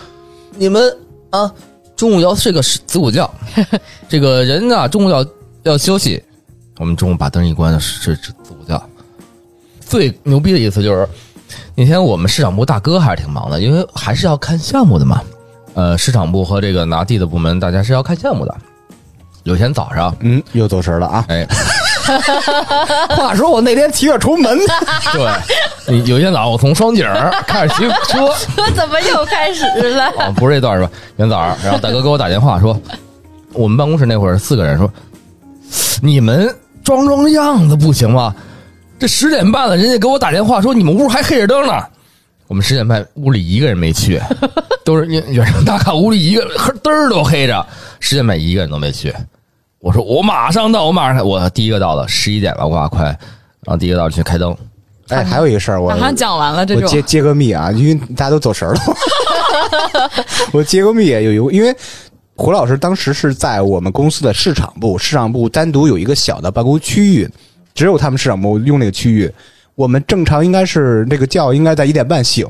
[0.57, 0.97] 你们
[1.31, 1.53] 啊，
[1.97, 3.29] 中午要睡个子午觉，
[4.09, 5.27] 这个人啊中午要
[5.65, 6.23] 要休息。
[6.79, 8.83] 我们中午把灯一关睡子午觉。
[9.81, 11.09] 最牛逼的一次就是
[11.75, 15.23] 那天我们市场部大哥还是挺忙的，因为还是要看项目的嘛。
[15.75, 18.55] 呃，市场部和这个拿地的部门，大家是要看项目的。
[19.45, 21.25] 有一天早上，嗯，又走神了啊！
[21.29, 21.47] 哎，
[23.17, 24.59] 话说我那天骑着出门，
[25.87, 30.05] 对，有一天早上我从双井儿 开始骑车，我怎么又开始了？
[30.19, 30.91] 啊，不是这段是吧？
[31.17, 32.79] 有天早上，然后大哥给我打电话说，
[33.53, 34.91] 我们办公室那会儿四个人说，
[36.03, 38.35] 你们装装样子不行吗？
[38.99, 41.73] 这十点半了，人家给我打电话说你们屋还黑着灯呢。
[42.49, 44.23] 我们十点半屋里一个人没去，
[44.85, 46.47] 都是远程打卡，屋里一个
[46.83, 47.67] 灯儿都黑着，
[47.99, 49.13] 十点半一个人都没去。
[49.81, 53.19] 我说我马上到，我马上开，我第一个到的，十一点了，哇，快，然
[53.67, 54.57] 后第一个到去开灯。
[55.09, 58.81] 哎，还有一个事儿，我马上讲完了这种我接接个密啊，因为大家都走神了。
[60.51, 61.73] 我接个密有一，因为
[62.35, 67.31] 胡老师当时是在我们公司的市场部，市场部单独有一个小的办公区域，
[67.75, 69.33] 只有他们市场部用那个区域。
[69.77, 72.45] 我们正常应该是那个觉应该在一点半醒。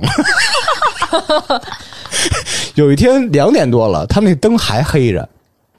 [2.75, 5.29] 有一天两点多了，他们那灯还黑着，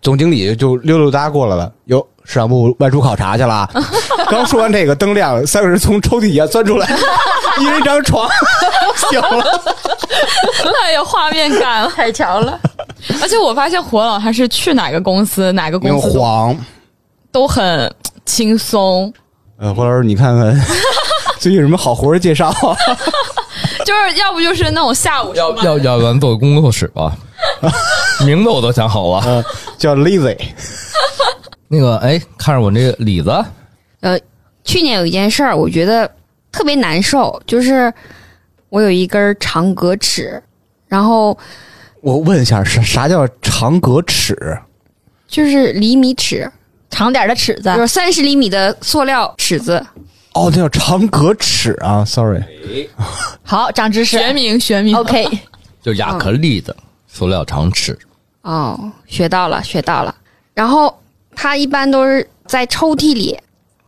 [0.07, 2.07] 总经理就溜溜达过来了，哟。
[2.23, 3.69] 市场部外出考察去了啊，
[4.31, 6.87] 刚说完这个灯亮了，三个人从抽屉底下钻出来，
[7.59, 8.25] 一人一张床，
[9.09, 9.43] 醒了。
[10.81, 11.89] 太有画面感了。
[11.89, 12.57] 太强了！
[13.21, 16.57] 而且我发现火老他是去哪个公司，哪个公司都黄。
[17.29, 17.93] 都很
[18.25, 19.13] 轻松，
[19.59, 20.57] 呃，胡老师，你看看
[21.37, 22.53] 最近有什么好活儿介绍？
[23.85, 27.11] 就是要不就是那种下午要要要不然做个工作室吧？
[28.25, 29.25] 名字我都想好了。
[29.25, 29.43] 呃，
[29.77, 30.37] 叫 Lazy。
[31.69, 33.29] 那个，哎，看着我这个李子，
[33.99, 34.17] 呃，
[34.63, 36.09] 去年有一件事儿，我觉得
[36.51, 37.93] 特别难受，就是
[38.69, 40.41] 我有一根长格尺，
[40.87, 41.37] 然后
[42.01, 44.57] 我问一下，啥啥叫长格尺？
[45.27, 46.49] 就是厘米尺，
[46.89, 49.85] 长点儿的尺子就，是三十厘米的塑料尺子。
[50.33, 52.41] 哦，那叫长格尺啊，sorry。
[53.43, 54.17] 好，长知识。
[54.17, 55.27] 学名学名 OK，
[55.83, 56.73] 就亚克力的
[57.07, 57.97] 塑料长尺。
[58.47, 60.15] 哦，学到了，学到了。
[60.53, 60.97] 然后
[61.35, 63.37] 它一般都是在抽屉里，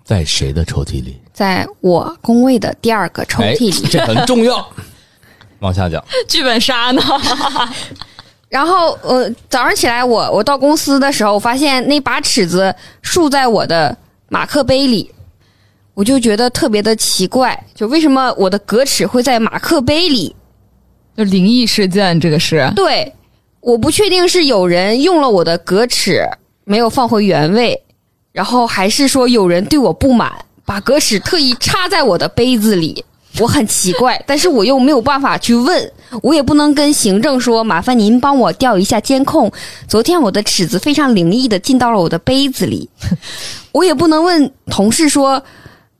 [0.03, 1.17] 在谁的抽屉里？
[1.31, 4.69] 在我工位的第二个抽哎屉里。，这很重要。
[5.59, 7.01] 往下讲，剧本杀呢？
[8.49, 13.95] 然后呃，早上起来我我到公司的时候，我发现那把尺子竖在我的
[14.27, 15.09] 马克杯里，
[15.93, 20.35] 我就觉得特别的奇怪，就为什么我的格尺会在马克杯里？
[21.15, 23.13] 就灵异事件，这个是对，
[23.61, 26.23] 我不确定是有人用了我的格尺
[26.63, 27.81] 没有放回原位，
[28.31, 30.31] 然后还是说有人对我不满，
[30.65, 33.03] 把格尺特意插在我的杯子里。
[33.39, 35.91] 我很奇怪， 但是我又没有办法去问，
[36.23, 39.51] 我也不能跟行政说，麻烦您帮我调一下监控。
[39.87, 42.89] 昨天我的尺子非常灵异的进到了我的杯子里，
[43.71, 45.41] 我也不能问同事说，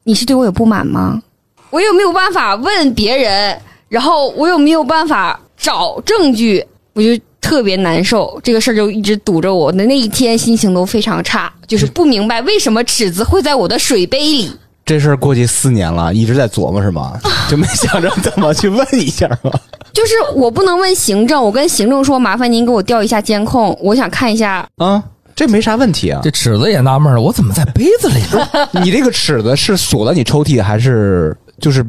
[0.03, 1.21] 你是对我有不满吗？
[1.69, 7.09] 我又没有办法问别人，然后我又没有办法找证据，我就
[7.49, 8.39] 特别难受。
[8.43, 14.51] 这个事儿就一直堵着我的那一天，心情都非常差，就是不明白为什么尺子会在我的水杯里。
[14.85, 17.19] 这事儿过去四年了，一直在琢磨是吗？
[17.49, 19.51] 就没想着怎么去问一下吗？
[19.91, 24.67] 就是我不能问行政，我跟行政说，麻烦您给我调一下监控，我想看一下。
[24.77, 25.03] 啊，
[25.35, 26.21] 这没啥问题啊。
[26.23, 28.47] 这尺子也纳闷了，我怎么在杯子里呢？
[28.83, 31.85] 你这个尺子是锁在你抽屉，还是就是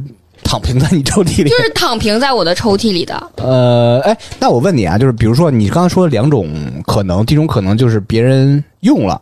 [0.51, 1.49] 躺平在你抽屉里？
[1.49, 6.53] 就是躺平在我的抽屉里的，呃，哎，那我问你啊，就是比如说你刚刚说的两种
[6.85, 9.21] 可能，第一种可能就是别人用了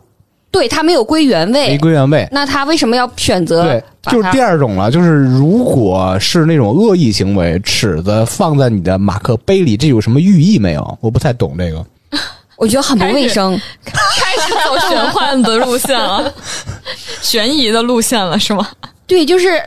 [0.49, 10.97] 对他没有归原位没，归原位，那他为什么要选择对，就是第二种了，就是如果是那种恶意行为，尺子放在你的马克杯里，这有什么寓意没有？
[10.99, 11.85] 我不太懂这个。
[12.57, 13.55] 我觉得很不卫生。
[13.85, 13.93] 开
[14.41, 16.33] 始走玄幻的路线了，
[17.21, 18.67] 悬疑的路线了是吗？
[19.05, 19.61] 对，就是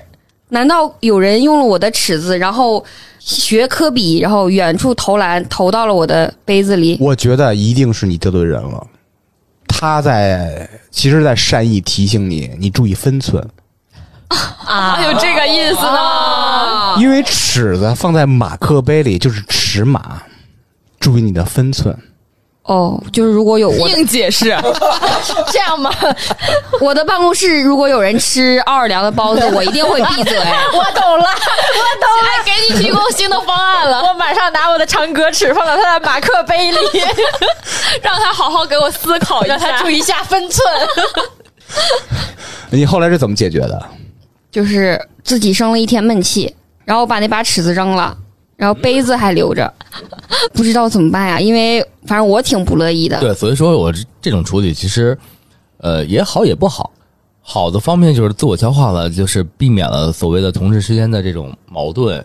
[0.53, 2.85] 难道有人用了我的尺子，然后
[3.19, 6.99] 学科比，然后远处投篮投到了我的杯子里？
[7.01, 8.87] 我觉得一定是你得罪人了，
[9.67, 13.43] 他在其实，在善意提醒你，你注意分寸，
[14.67, 16.97] 啊，有这个意思呢？
[17.01, 20.23] 因为尺子放在马克杯里就是尺码，
[21.01, 21.97] 注意你的分寸。
[22.65, 24.57] 哦，就是如果有我硬解释，
[25.51, 25.91] 这样吗？
[26.81, 30.39] 我的办公室如果有人吃奥尔良的包子， 我一定会闭嘴。
[30.39, 36.79] 我懂了，我懂了，哎，给你提供新的方案了，我马上拿我的长格尺放到他的马克杯里，
[38.01, 40.65] 让他好好给我思考一下，让他注意一下分寸。
[42.71, 43.83] 你后来是怎么解决的？
[44.53, 46.55] 就是自己生了一天闷气，
[46.85, 48.17] 然后把那把尺子扔了，
[48.63, 49.75] 然后杯子还留着，
[50.53, 51.41] 不知道怎么办呀？
[51.41, 53.19] 因为反正我挺不乐意的。
[53.19, 55.19] 对，所以说我这种处理其实，
[55.79, 56.93] 呃，也好也不好。
[57.41, 62.25] 好的方面就是自我消化了，就是避免了所谓的同事之间的这种矛盾。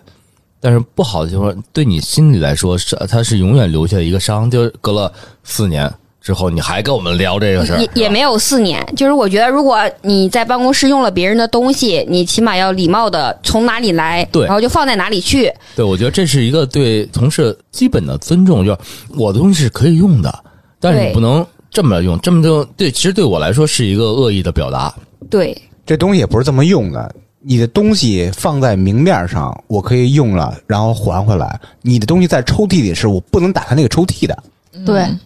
[0.59, 5.11] 但是不好的就是，对你心里来说是它是永远留下一个伤，就隔了
[5.43, 5.91] 四年
[6.27, 15.49] 之后，你还跟我们聊这个事儿，也也没有四年，就是我觉得，如果你在办公室用了别人的东西，你起码要礼貌的从哪里来，对然后就放在哪里去。
[15.73, 18.77] 对，我觉得这是一个对同事基本的尊重，就是
[19.15, 20.43] 我的东西是可以用的，
[20.81, 24.93] 但是你不能这么用，这么就对，其实对我来说是一个恶意的表达。
[25.29, 27.15] 对，这东西也不是这么用的。
[27.39, 31.57] 你的东西放在明面上，我可以用了，然后还回来。
[31.81, 34.37] 你的东西在抽屉里是我不能打开那个抽屉的。
[34.85, 35.19] 对，嗯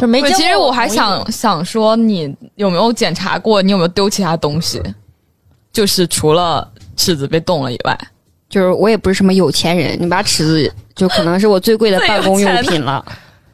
[0.00, 4.82] 就，没其实我还想想说，你有没有检查过，你有没有丢其他东西？
[5.72, 6.66] 就是除了
[6.96, 7.98] 尺子被动了以外，
[8.48, 13.04] 就是我也不是什么有钱人，你把尺子就可能是我最贵的办公用品了。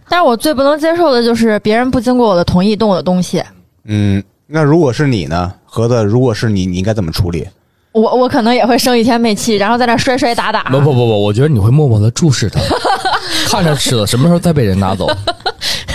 [0.08, 3.42] 但是我最不能接受的就是别人不经过我的同意动我的东西。
[3.84, 6.04] 嗯，那如果是你呢，盒子？
[6.04, 7.46] 如果是你，你应该怎么处理？
[7.92, 10.64] 我我可能也会生一天闷气，然后在那摔摔打打。
[10.64, 12.60] 不不不不，我觉得你会默默的注视他，
[13.48, 15.08] 看着尺子什么时候再被人拿走。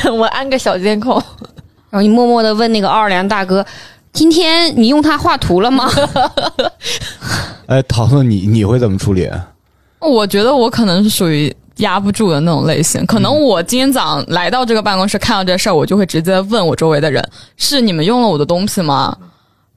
[0.05, 1.21] 我安个小监控。
[1.89, 3.65] 然后你默默的问那个奥尔良大哥
[4.13, 5.89] ：“今天你用它画图了吗
[7.65, 9.29] 哎，桃子，你你会怎么处理？
[9.99, 13.05] 我觉得我可能是属于压不住的那种类型。
[13.05, 17.27] 可能我今天早上来到这个办公室，看到这事儿，我就会直接问我周围的人：
[17.57, 19.15] 是你们用了我的东西吗？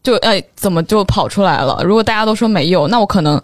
[0.02, 1.80] 就哎，怎么就跑出来了？
[1.84, 3.40] 如果大家都说没有，那我可能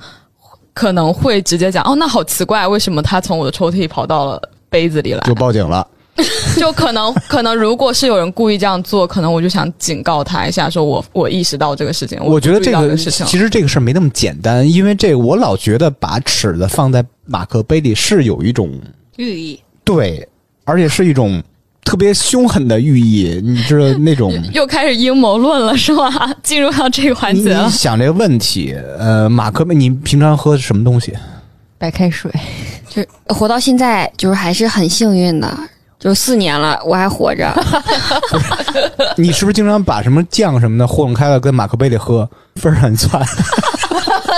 [0.74, 5.20] 可能会直接讲：哦，那好奇怪，为什么他从我的抽屉跑到了杯子里来？
[5.20, 5.86] 就报警了。
[6.58, 18.70] 就可能可能如果是有人故意这样做，可能我就想警告他一下，说我我意识到这个事情，我觉得这个事情，其实这个事儿没那么简单，因为这个我老觉得把尺子放在马克杯里是有一种
[19.16, 19.60] 寓意。
[19.84, 20.28] 对，
[20.64, 21.42] 而且是一种
[21.84, 24.34] 特别凶狠的寓意，你知道 那种。
[24.52, 26.10] 又开始阴谋论了是吗？
[26.42, 27.70] 进入到这个环节了你。
[27.70, 31.14] 想这个问题，呃，马克杯，你平常喝什么东西？
[31.78, 32.28] 白开水，
[32.88, 35.56] 就是活到现在，就是还是很幸运的，
[35.98, 37.52] 就四年了，我还活着。
[39.16, 43.20] 你是不是经常把什么酱什么的混弄开了，跟马克杯里喝，分儿很窜？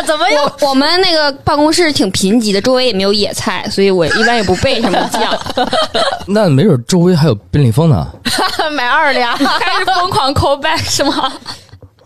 [0.07, 5.39] 怎么又我我们那个办公室挺贫瘠的，周围也没有野菜，所以我一般也不备什么酱。
[6.27, 8.11] 那没准周围还有便利蜂呢。
[8.73, 9.37] 买二两？
[9.37, 11.31] 开始疯狂 call back 是吗？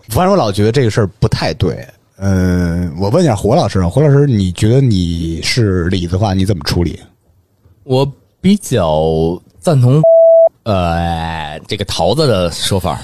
[0.09, 1.87] 反正我老觉得这个事儿不太对。
[2.17, 6.99] 嗯、我问一下胡老师啊，胡老师，你觉得你是李子的话，你怎么处理？
[7.83, 8.09] 我
[8.41, 9.99] 比较赞同，
[10.61, 13.01] 呃，这个桃子的说法。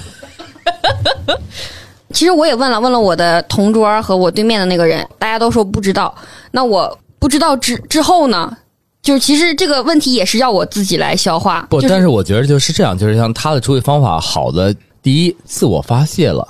[2.14, 6.14] 其实我也问了，问了我的同桌和我对面的那个人，大家都说不知道。
[6.52, 8.56] 那我不知道之之后呢？
[9.02, 11.66] 就是其实这个问题也是要我自己来消化。
[11.68, 16.46] 不，就是、但是我觉得就是这样，就是像他的处理方法，好的，第一，自我发泄了；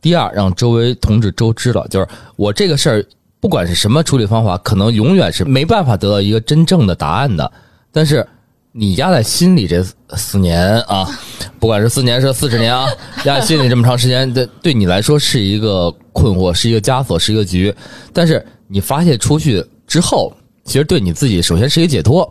[0.00, 3.06] 第二，让周围同志周知了，就是我这个事儿，
[3.38, 7.48] 不管是什么处理方法，可能永远是没办法得到一个真正的答案的。
[7.92, 8.26] 但是
[8.74, 9.84] 你压在心里这
[10.16, 11.06] 四年啊，
[11.60, 12.88] 不管是四年是四十年啊，
[13.24, 17.74] 压在心里这么长时间，对对你来说是一个困惑，是一个枷锁，是一个局。
[18.14, 20.32] 但是你发泄出去之后，
[20.64, 22.30] 其实对你自己首先是一个解脱，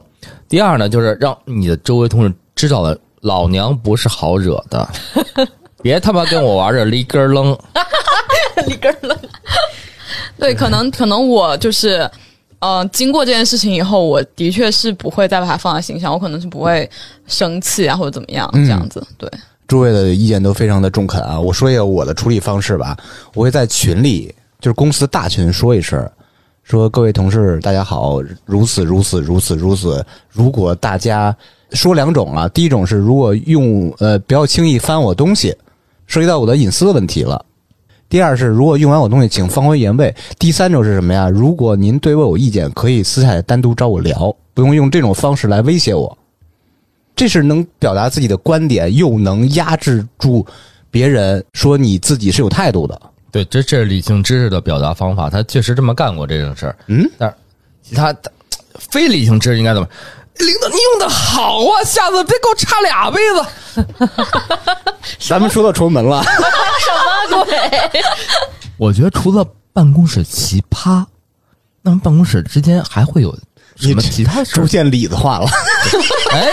[0.49, 4.89] 第二呢，就是让你的周围同事知道了，老娘不是好惹的，
[5.83, 7.55] 别他妈跟我玩这离根儿扔。
[8.67, 9.17] 里根儿楞。
[10.37, 12.09] 对，可能可能我就是，
[12.61, 16.89] 呃，经过这件事情以后，我的确是不会再把它放在心上，我可能是不会
[17.25, 19.05] 生气啊或者怎么样嗯这样子。
[19.17, 19.27] 对，
[19.67, 21.39] 诸位的意见都非常的中肯啊！
[21.39, 22.95] 我说一下我的处理方式吧，
[23.33, 26.07] 我会在群里，就是公司大群说一声，
[26.63, 30.05] 说各位同事大家好，如此如此如此如此。
[30.29, 31.35] 如果大家
[31.71, 35.51] 说两种啊，第一种是如果用呃不要轻易翻我东西，
[36.05, 37.43] 涉及到我的隐私的问题了。
[38.11, 40.13] 第二是，如果用完我东西，请放回原位。
[40.37, 41.29] 第三种是什么呀？
[41.29, 46.17] 如果您对我有意见，可以私下单独找我聊，不用用这种方式来威胁我。
[47.15, 50.45] 这是能表达自己的观点，又能压制住
[50.89, 53.01] 别人说你自己是有态度的。
[53.31, 56.75] 对，这这是理性知识的表达方法，他确实这么干过这种事儿。
[56.87, 57.35] 嗯，但是
[57.81, 58.29] 其他的
[58.73, 59.87] 非理性知识应该怎么？
[60.39, 63.49] 领导，你用的好啊，下次别给我差俩杯子。
[65.19, 66.23] 咱们说到崇文门了，
[68.77, 71.05] 我觉得除了办公室奇葩，
[71.81, 73.37] 那么办公室之间还会有
[73.77, 74.61] 什么其他事儿？
[74.61, 75.47] 逐渐李子话了。
[76.31, 76.49] 哎，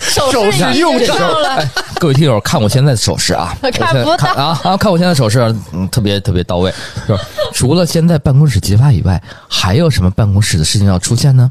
[0.00, 5.40] 手手势用上了，哎，各位听友，看我现在的手势啊，我现在看不到看啊啊，看我现在手势，
[5.72, 6.72] 嗯，特别特别到位，
[7.06, 7.18] 是？
[7.52, 11.50] 除了现在办公室奇葩以外，还有什么办公室的事情要出现呢？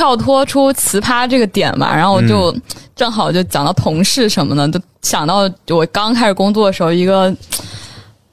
[0.00, 2.56] 跳脱出奇葩这个点嘛，然后我就、
[2.96, 7.30] 正好就讲到同事什么的，就想到我刚开始工作的时候一个，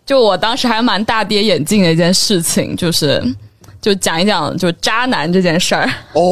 [0.06, 3.22] 就我当时还蛮大跌眼镜的一件事情，就是
[3.82, 5.86] 就讲一讲就渣男这件事儿。
[6.14, 6.24] 哦，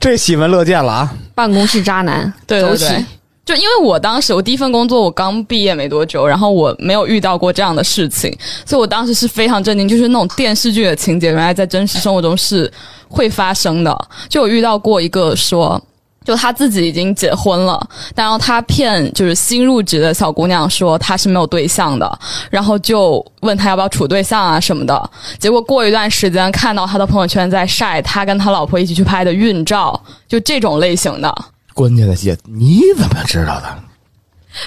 [0.00, 1.14] 这喜闻乐见了啊！
[1.36, 2.84] 办公室渣男，走起。
[2.84, 3.04] 对对对，
[3.44, 8.30] 就因为我当时我第一份工作我刚毕业没多久，然后我没有遇到过这样的事情，
[8.64, 12.72] 所以我当时是非常震惊，就是那种电视剧的情节，原来在真实生活中是
[13.08, 14.08] 会发生的。
[14.28, 15.80] 就有遇到过一个说。
[16.24, 17.84] 就他自己已经结婚了，
[18.14, 22.18] 然后他骗就是新入职的小姑娘说他是没有对象的，
[22.48, 25.10] 然后就问他要不要处对象啊什么的。
[25.40, 31.44] 结果过一段时间看到他的朋友圈在晒他跟他老婆一起去拍的孕照，就这种类型的。
[31.74, 33.78] 关键的姐你怎么知道的？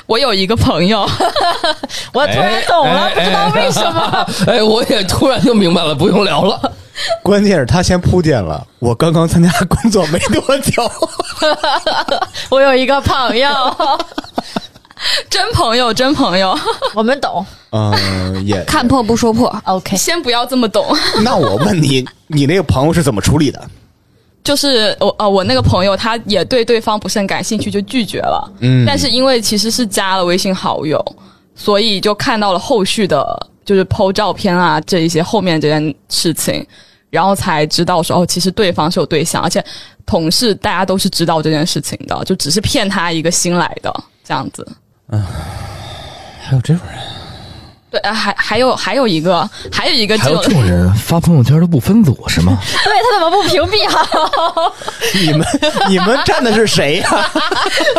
[0.07, 1.01] 我有一个朋友，
[2.11, 4.27] 我突然懂了，不知道为什么。
[4.47, 6.59] 哎，我也突然就明白了，不用聊了。
[7.21, 10.91] 关键是他先铺垫了，我刚刚参加工作没多久，
[12.49, 13.49] 我有一个朋友，
[15.29, 16.57] 真朋友，真朋友。
[16.95, 17.45] 我们懂。
[17.71, 18.63] 嗯，也。
[18.63, 20.85] 看破不说破，OK，先不要这么懂，
[21.23, 23.61] 那我问你，你那个朋友是怎么处理的？
[24.45, 28.53] 就是我呃，我那个朋友他也对对方不是很感兴趣，就拒绝了。
[28.59, 31.03] 嗯但是因为其实是加了微信好友，
[31.55, 36.63] 所以就看到了后续的，就是 PO 照片啊这一些后面这件事情，
[37.09, 39.65] 然后才知道说哦，其实对方是有对象，而且
[40.05, 43.91] 同事大家都是知道这件事情的，就只是骗他一个新来的
[44.23, 44.65] 这样子。
[45.09, 46.99] 还有这种人，
[47.95, 52.57] 对，啊还还有还有一个还有一个还有这种人发朋友圈都不分组是吗？
[52.83, 54.73] 对他怎么不屏蔽好？
[55.15, 55.47] 你们
[55.87, 57.31] 你们站的是谁呀、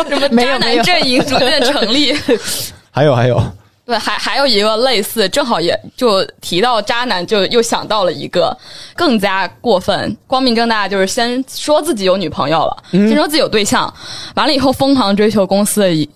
[0.07, 2.15] 什么渣没有没有男阵营逐渐成立。
[2.91, 3.41] 还有还有，
[3.85, 8.55] 对，还还有一个类似，正好也就提到渣男，就又想到了一个
[8.95, 13.91] 更加过分、光明正大，就是先说自己有女朋友了，先说自己有对象，
[14.35, 16.07] 完了以后疯狂追求公司的一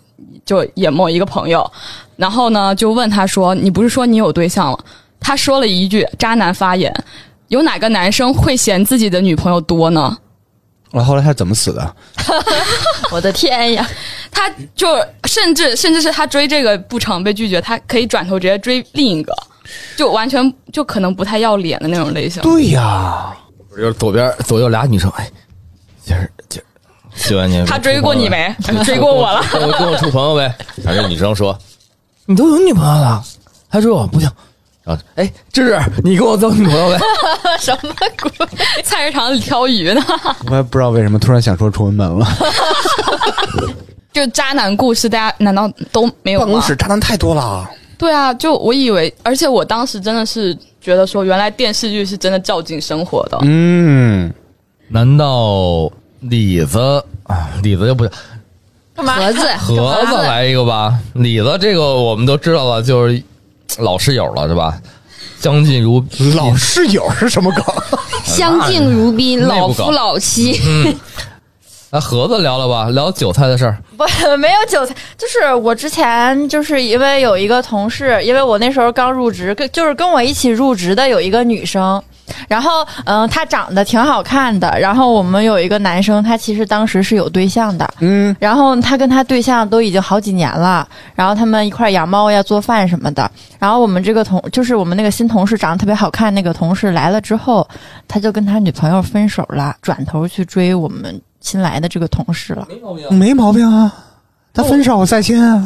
[0.45, 1.69] 就也某一个朋友，
[2.15, 4.79] 然后呢就问他说：“你不是说你有对象了？”
[5.19, 6.93] 他说了一句渣男发言
[7.49, 10.17] ：“有哪个男生会嫌自己的女朋友多呢？”
[10.91, 11.95] 然后后来他怎么死的？
[13.11, 13.87] 我的天呀！
[14.29, 14.87] 他就
[15.25, 19.33] 甚至甚至是他追这个不成被拒绝，他可以转头直接追另一个，
[19.95, 22.41] 就完全就可能不太要脸的那种类型。
[22.43, 23.33] 对呀，
[23.69, 25.31] 就是左边左右俩女生，哎，
[26.03, 26.65] 今儿今儿，
[27.15, 28.53] 希望你他追过你没？
[28.83, 29.41] 追过我了。
[29.51, 30.53] 跟我跟我处朋友呗。
[30.83, 31.57] 反正女生说
[32.25, 33.23] ：“你都有女朋友了。”
[33.69, 34.29] 他追：“我不行。”
[34.83, 36.99] 然后哎，芝芝，你给我做女朋友呗？
[37.59, 38.47] 什么鬼？
[38.83, 40.01] 菜市场里挑鱼呢。
[40.49, 42.27] 我也不知道为什么突然想说崇文门了。
[44.11, 46.65] 就渣男故事，大家难道都没有办公吗？
[46.65, 47.69] 室渣男太多了。
[47.97, 53.37] 对啊，就我以为，而且我当时真的是觉得说，原来电视剧是真的照进生活的。
[53.43, 54.33] 嗯，
[54.87, 55.89] 难道
[56.21, 56.79] 李子
[57.23, 57.49] 啊？
[57.61, 58.07] 李子就不
[58.95, 59.15] 干嘛？
[59.15, 60.97] 盒子 盒子来一个吧？
[61.13, 63.21] 李子这个我们都知道了，就是
[63.79, 64.77] 老室友了，是吧？
[65.39, 66.03] 相敬如
[66.35, 67.65] 老室友是什么梗？
[68.23, 70.59] 相敬如宾，老夫老妻。
[71.93, 73.77] 那盒子聊了吧，聊韭菜的事儿。
[73.97, 74.05] 不，
[74.37, 82.01] 没有韭菜，就是我之前就是因为有一个同事，因为我那时候刚入职，跟就是跟我一起入职的有一个女生，
[82.47, 93.29] 然后嗯，他长得挺好看的，然后我们有一个男生，他其实当时是有对象的，嗯，然后他跟他对象都已经好几年了，然后他们一块儿养猫呀、做饭什么的。
[93.59, 97.67] 然后我们这个同就是我们那个新同事长得特别好看那个同事来了之后，
[98.07, 102.67] 他就跟他女朋友分手了，转头去追我们新来的这个同事了。
[103.11, 103.93] 没毛病啊。
[104.53, 105.65] 他分手再见啊。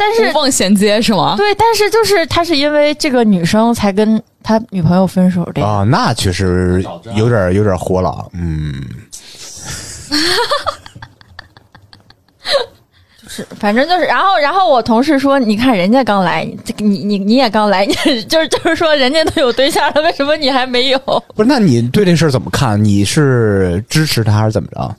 [0.00, 1.34] 但是无缝衔接是吗？
[1.36, 5.66] 对，但是就是他是因为这个女生才跟他女朋友分手的呀。
[5.66, 6.82] 啊，那确实
[7.14, 8.26] 有点有点火了。
[8.32, 8.74] 嗯，
[13.28, 17.94] 是，反正就是，然后，然后我同事说，你看人家刚来，这个你你你也刚来，你
[18.24, 20.98] 就是就是说人家都有对象了，为什么你还没有？
[21.34, 22.82] 不是，那你对这事儿怎么看？
[22.82, 24.96] 你是支持他还是怎么着？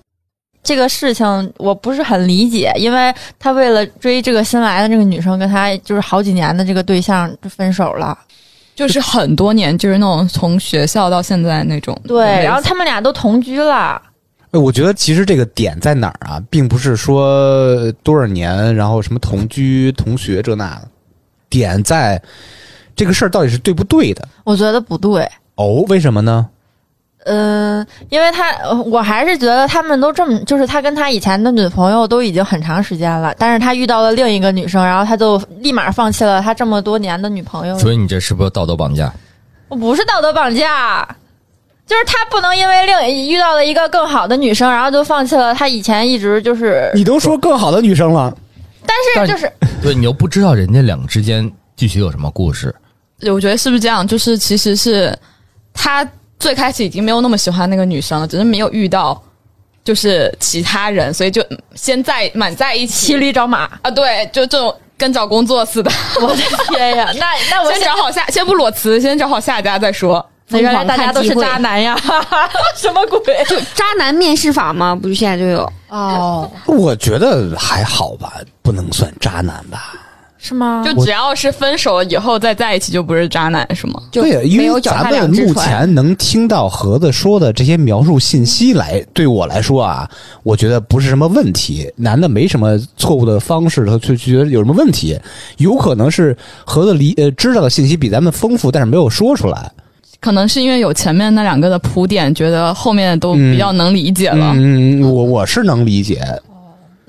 [0.64, 8.18] 这个事情我不是很理解，因为他为了追这个新来的这个女生，跟他就是好几年的这个对象就分手了。
[8.74, 12.00] 就是很多年，就是那种从学校到现在那种。
[12.08, 14.02] 对，然后他们俩都同居了。
[14.52, 20.88] 哎，我觉得其实这个点在哪儿啊，并不是说多少年，然后什么同居、同学这那的，
[21.50, 22.20] 点在
[22.96, 24.28] 这个事儿到底是对不对的。
[24.46, 25.30] 我觉得不对。
[25.56, 26.48] 哦，为什么呢？
[27.26, 37.78] 嗯，因为他，呃我还是觉得他们都这么，就是他跟他以前的女朋友都已经很长时间了，但是他遇到了另一个女生，然后他就立马放弃了他这么多年的女朋友。
[37.78, 39.14] 所以你这是不是道德绑架？
[39.68, 41.08] 我不是道德绑架，
[41.86, 48.36] 就是他不能因为另遇到了一个更好的女生，然后就放弃了他以前一直就是，你都说更好的女生了，
[48.86, 49.52] 但但是就是
[49.82, 52.74] 对你又不知道人家两个之间具体有什么故事，
[53.32, 54.06] 我觉得是不是这样？
[54.08, 55.18] 就是其实是
[55.74, 56.04] 他
[56.42, 59.22] 最开始已经没有那么喜欢那个女生了，只是没有遇到
[59.86, 63.60] 就是其他人，所以就先在满在一起骑驴找马。
[63.84, 70.26] 啊，对，就这种跟找工作似的，我的天呀，那那我先找好下，先不裸辞，先找好下家再说。
[70.54, 71.98] 那原来大家都是渣男呀，
[72.76, 73.22] 什么鬼？
[73.48, 74.94] 就渣男面试法吗？
[74.94, 75.74] 不是现在就有？
[75.88, 79.94] 哦，我觉得还好吧，不能算渣男吧？
[80.44, 80.84] 是吗？
[80.84, 84.02] 就只要是分手了以后再在一起，就不是渣男，是吗？
[84.12, 85.54] 就对，因为咱们目。
[85.54, 90.10] 前能听到盒子说的这些描述信息来，对我来说啊，
[90.42, 91.88] 我觉得不是什么问题。
[91.96, 95.16] 男的没什么错误的方式，他就觉得有什么问题，
[95.58, 96.36] 有可能是
[96.66, 99.72] 盒子离呃知道的信息比咱们丰富，但是没有说出来。
[100.20, 104.54] 可能是因为有前面那两个的铺垫，觉得后面都比较能理解了。
[104.56, 106.22] 嗯，我我是能理解，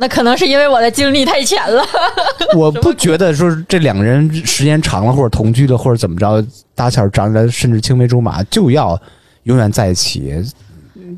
[0.03, 1.86] 那可能是因为我的经历太浅了。
[2.59, 6.44] 我不觉得说这两个人时间长了，或者同居了，或者怎么着，
[6.74, 9.00] 搭桥长得甚至青梅竹马，就要
[9.44, 10.34] 永远在一起。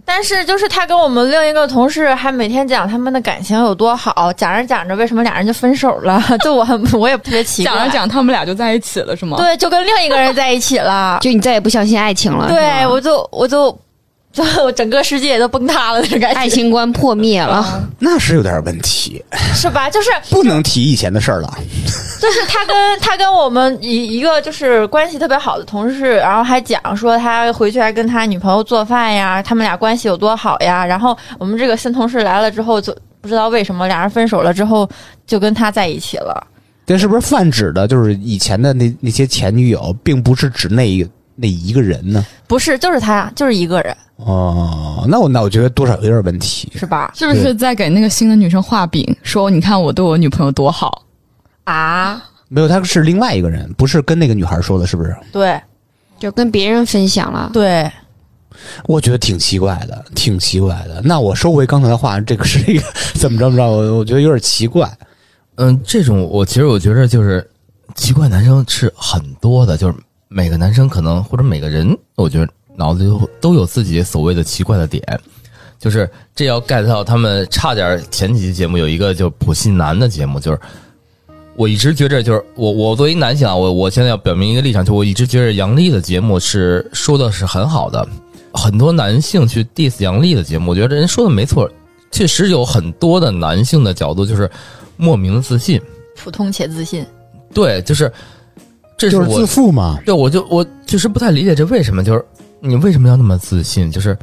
[0.04, 6.22] 但是就是他跟我们另一个同事还每天讲他们的感情有多好，讲着讲着为什么俩人就分手了？
[6.44, 7.72] 就我很我也特别奇怪。
[7.72, 11.18] 讲着讲，他们俩就在一起了，是吗？，对，就跟另一个人在一起了。
[11.22, 12.48] 就你再也不相信爱情了。
[12.48, 13.76] 对，我就我就
[14.42, 17.88] 就整个世界都崩塌了那种感觉，爱情观破灭了。
[18.00, 19.24] 那是有点问题，
[19.54, 19.88] 是吧？
[19.88, 21.56] 就是不能提以前的事儿了。
[22.20, 30.84] 就是他跟他跟我们一一个就是关系特别好的同事，然后还讲说他回去还跟他女朋友做饭呀，他们俩关系有多好呀。
[30.84, 34.88] 然后我们这个新同事来了之后，就不知道为什么俩人分手了之后
[35.26, 36.44] 就跟他在一起了。
[36.86, 42.24] 这是不是泛指的，就是以前的那那些前女友，并不是指那一个那一个人呢？
[42.46, 46.70] 不是，就是他，就是一个人，哦，那我那我觉得多少有点问题。
[46.74, 47.12] 是吧？
[47.14, 51.02] 是不是在给那个新的女生画饼，说你看我对我女朋友多好？
[51.64, 55.16] 啊，没有，他是另外一个人，不是跟那个女孩说的，是不是？
[55.32, 55.60] 对
[56.18, 57.90] 就跟别人分享了，对，
[58.86, 61.02] 我觉得挺奇怪的，挺奇怪的。
[61.04, 63.66] 那我收回刚才的话，这个是一个怎么着怎么着？
[63.66, 64.90] 我我觉得有点奇怪。
[65.56, 67.48] 嗯，这种我其实我觉得就是
[67.94, 69.94] 奇怪男生是很多的，就是
[70.28, 75.02] 每个男生可能或者每个人，我觉得脑子里都都有自己所谓的奇怪的点，
[75.78, 80.58] 就是这要 get 到他们差点前几期节目有一个就是普信男的节目，就是
[81.56, 88.06] 我一直觉着就是我我作为男性啊，我我现在要表明一个立场，就我一直觉着杨笠的节目是说的是很好的，
[88.52, 91.70] 很多男性去 diss 杨笠的节目，我觉得人说的没错，
[92.10, 94.50] 确实有很多的男性的角度就是
[94.96, 95.80] 莫名的自信。
[96.16, 97.06] 普通且自信。
[97.52, 98.12] 对，就是
[98.96, 99.98] 这是我就是自负嘛。
[100.04, 102.24] 对我就我确实不太理解这为什么，就是
[102.60, 104.16] 你为什么要那么自信，就是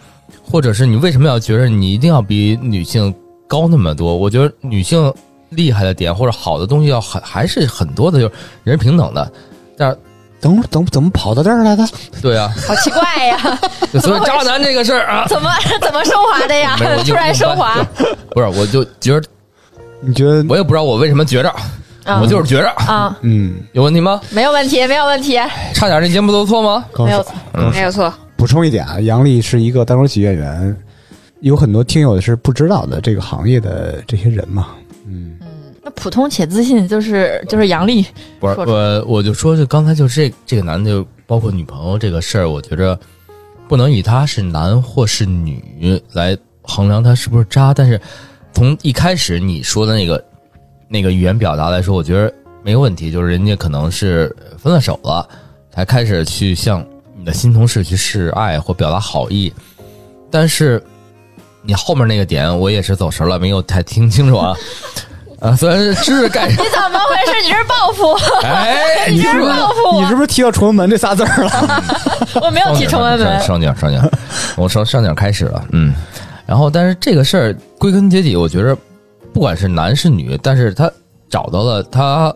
[0.44, 3.14] 或者是你为什么要觉得你一定要比女性
[3.48, 4.16] 高那么多？
[4.16, 5.14] 我觉得女性
[5.50, 9.32] 厉害的点或者好的东西要很还是很多的，就是人是平等的。
[9.78, 9.98] 但是
[10.40, 11.88] 等会儿怎么怎么跑到这儿来的？
[12.22, 13.60] 对啊，好奇怪呀，
[14.00, 15.50] 所以渣男这个事儿啊，怎么
[15.82, 17.04] 怎么升华的呀没有？
[17.04, 17.76] 突然升华，
[18.32, 19.24] 不是，我就觉得
[20.00, 20.44] 你觉得？
[20.50, 21.62] 我也不知道我为什么觉着，啊
[22.06, 24.20] 我就是觉着啊，嗯，有问题吗？
[24.32, 25.40] 没有问题，没有问题，
[25.74, 26.86] 差点这节目都错吗？
[27.06, 27.34] 没有错。
[27.54, 28.12] 嗯没有错。
[28.36, 30.76] 补充一点啊，杨丽是一个单口喜剧演员，
[31.42, 34.70] 有很多听友是不知道的这个行业的这些人嘛。
[35.08, 35.38] 嗯，
[35.84, 38.04] 那普通且自信就是就是杨丽，
[38.40, 43.00] 不是我，我就说，就刚才就这这个男的，就包括女朋友这个事儿，我觉着
[43.68, 47.74] 不能以他是男或是女来衡量他是不是渣。
[47.74, 48.02] 但是
[48.54, 50.24] 从一开始你说的那个
[50.92, 52.32] 那个语言表达来说，我觉得
[52.62, 55.26] 没有问题，就是人家可能是分了手了，
[55.74, 56.86] 才开始去向
[57.18, 59.54] 你的新同事去示爱或表达好意，
[60.30, 60.84] 但是
[61.64, 64.54] 你后面那个点我也是走神了，没有太听清楚啊。
[65.42, 67.42] 啊，虽然是知识概念，你怎么回事？
[67.42, 68.14] 你这是报复？
[68.46, 70.02] 哎， 你这是报复我？
[70.02, 71.84] 你是不是提到崇文门这仨字儿了？
[72.40, 74.00] 我没有提崇文门，上点上点，
[74.56, 75.96] 我从上点开始了，嗯，
[76.46, 78.78] 然后但是这个事儿归根结底，我觉得
[79.34, 80.92] 不管是男是女，但是他
[81.30, 82.34] 找到了他，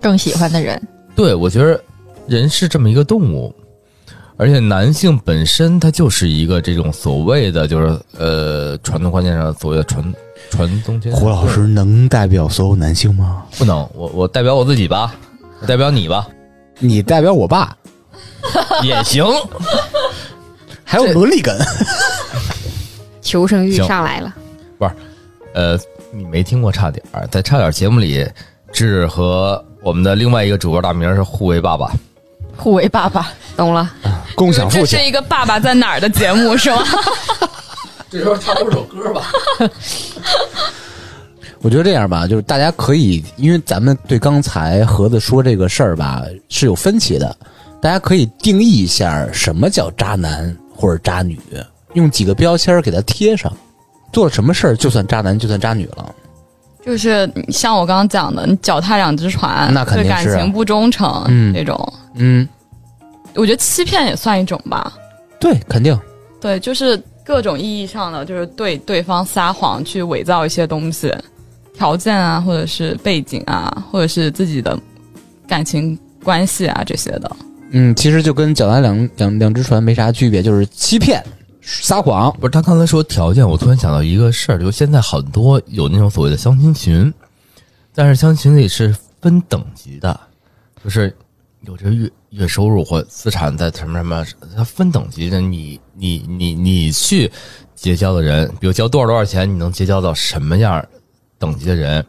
[0.00, 0.80] 更喜欢的人，
[1.14, 1.80] 对我觉得
[2.26, 3.54] 人是这么一个动物，
[4.36, 10.14] 而且男性本身他就是一个这种所谓的就是呃传统观念上所谓的传
[10.50, 11.16] 传宗接代。
[11.16, 13.44] 胡老师能代表所有男性吗？
[13.56, 15.14] 不能，我我代表我自己吧，
[15.60, 16.28] 我代表你吧
[16.80, 17.76] 你代表我爸，
[18.82, 19.24] 也行。
[20.84, 21.56] 还有伦理根。
[23.20, 24.34] 求生欲上来了，
[25.58, 25.76] 呃，
[26.12, 28.24] 你没听过差点儿，在差点儿节目里，
[28.70, 31.92] 志和我们的另外一个主播大名是互为爸爸。
[32.56, 33.32] 互为爸爸。
[33.56, 33.90] 懂了。
[34.36, 35.04] 共享父亲这是。
[35.04, 36.84] 一个爸爸在哪儿的节目是吗？
[38.08, 39.32] 这时候唱多首歌吧。
[41.60, 47.36] 我觉得这样吧，就是大家可以，因为咱们对刚才盒子说这个事儿吧是有分歧的，
[47.82, 51.36] 大家可以定义一下什么叫渣男或者渣女，
[51.94, 53.52] 用几个标签儿给他贴上，
[54.12, 56.14] 做了什么事儿就算渣男就算渣女了。
[56.84, 62.48] 就是像我刚刚讲的，你脚踏两只船，那肯定是对感情不忠诚，嗯这种，嗯，
[63.34, 64.92] 我觉得欺骗也算一种吧。
[65.38, 65.98] 对，肯定。
[66.40, 71.12] 对，就是各种意义上的，就是对对方撒谎，去伪造一些东西，
[71.74, 74.78] 条件啊，或者是背景啊，或者是自己的
[75.46, 77.30] 感情关系啊这些的。
[77.70, 81.22] 嗯，其实就跟脚踏两两两只船没啥区别，就是欺骗、
[81.68, 82.34] 撒谎。
[82.40, 87.12] 不是他刚才说条件，我突然想到一个事儿，就现在很多有那种所谓的相亲群，
[87.94, 90.18] 但是相亲群里是分等级的，
[90.82, 91.14] 就是
[91.62, 94.24] 有这月月收入或资产在什么什么，
[94.56, 95.40] 它分等级的。
[95.40, 97.30] 你你你你去
[97.74, 100.84] 结交的人，比如交多少多少钱，你能结交到什么样
[101.38, 102.04] 等级的人？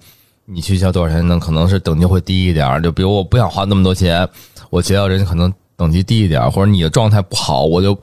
[0.51, 2.82] 你去交多少钱，那可能是等级会低一点。
[2.82, 4.28] 就比如我不想花那么多钱，
[4.72, 7.95] 我结交人可能等级低一点，或者你的状态不好，我就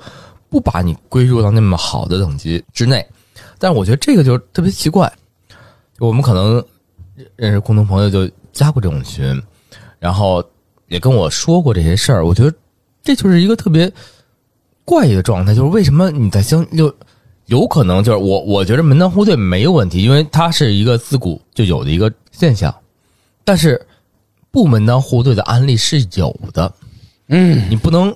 [0.48, 3.06] 不把你归入到那么好的等级之内。
[3.58, 5.10] 但是我觉得这个就特别奇怪，
[5.98, 6.62] 我们可能
[7.36, 9.42] 认识共同朋友就加过这种群，
[9.98, 10.44] 然后
[10.88, 12.26] 也跟我说过这些事儿。
[12.26, 12.54] 我觉得
[13.02, 13.90] 这就是一个特别
[14.84, 16.94] 怪异的状态，就是为什么你在相就
[17.46, 22.74] 有可能就是我我觉得门当户对没有问题，因为它是一个自古就有的一个现象，
[23.44, 23.80] 但是
[24.50, 26.72] 不门当户对的案例是有的，
[27.28, 28.14] 嗯，你不能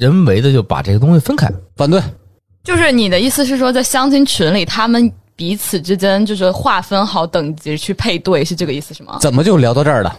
[0.00, 1.46] 人为的就把这个东西分开。
[1.76, 2.02] 反对。
[2.64, 9.18] 就是你的意思是说，在相亲群里，他们彼此之间就是划分好等级去配对，是这个意思是吗？
[9.20, 10.16] 怎么就聊到这儿了？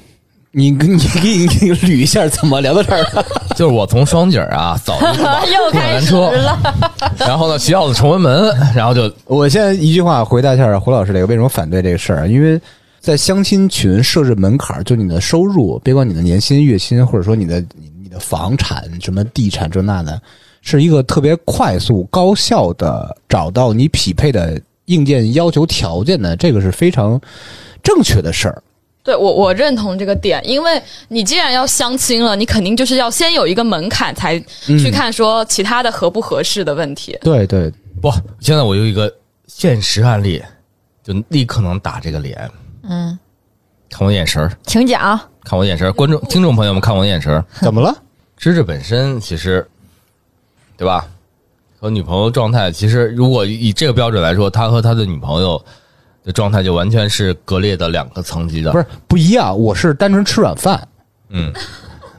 [0.54, 3.26] 你 你给你给你捋一下，怎么聊到这儿了？
[3.56, 4.94] 就是我从双井啊走
[5.54, 6.60] 又开始了。
[6.60, 12.60] 车，然后呢学校的崇文门，然后就我现在一句话回答一下胡老师这个为什么反对这个事儿，因为
[13.00, 20.22] 在相亲群设置门槛儿，就你的收入，别管你的年薪、月薪，或者说你的你你的房产、什么地产这那的，
[20.62, 27.20] 是一个特别快速、高效的找到你匹配的硬件要求条件的，这个是非常
[27.82, 28.62] 正确的事儿。
[29.04, 37.18] 对我我认同这个点，因为你既然要相亲了，你肯定就是要先有一个门槛，才去看说其他的合不合适的问题。
[37.22, 38.12] 对对，不。
[38.40, 39.12] 现在我有一个
[39.48, 40.40] 现实案例，
[41.04, 42.48] 就立刻能打这个脸。
[42.84, 43.18] 嗯，
[43.92, 45.20] 看我眼神儿，请讲。
[45.44, 47.46] 看我眼神儿，观众、听众朋友们看我眼神儿。
[47.60, 47.94] 怎么了？
[48.38, 49.68] 芝芝本身其实，
[50.78, 51.06] 对吧？
[51.80, 55.64] 和女朋友状态，其实如果以这个标准来说，他和他的女朋友
[56.24, 58.72] 的状态就完全是割裂的两个层级的。
[58.72, 60.88] 不是不一样，我是单纯吃软饭，
[61.30, 61.52] 嗯，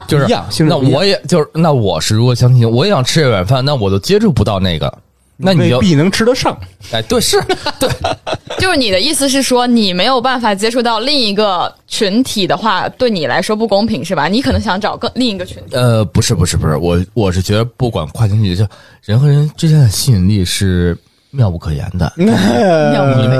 [0.05, 4.97] 就是一样性质那不一样我也就是那我是如果相亲，我也想吃这软饭，那我就接触不到那个。
[5.43, 6.57] 那你要未必能吃得上。
[6.91, 7.41] 哎，对，是
[7.79, 7.89] 对，
[8.59, 14.27] 就是你的意思是说，你没有办法接触到另一个群体的话，对你来说不公平是吧？
[14.27, 15.75] 你可能想找更另一个群体。
[15.75, 18.65] 呃，不是，不是，不是，我我是觉得，不管跨群体，就
[19.03, 20.97] 人和人之间的吸引力是
[21.31, 22.11] 妙不可言的。
[22.17, 22.25] 你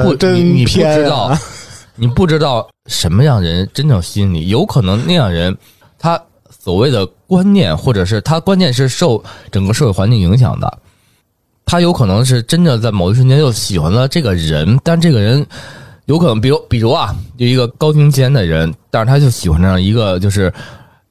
[0.03, 1.41] 不，真你你不知道啊，
[1.95, 5.55] 你不知道什么样人真正吸引你，有可能那样人
[5.99, 10.77] 他所谓的观念，或者是他观念是受整个社会环境影响的，
[11.65, 15.45] 他有可能是真的在某一瞬间又喜欢了这个人，但这个人
[16.05, 20.53] 有可能，比如比如啊，有一个高精尖的人，但是他就喜欢上一个就是。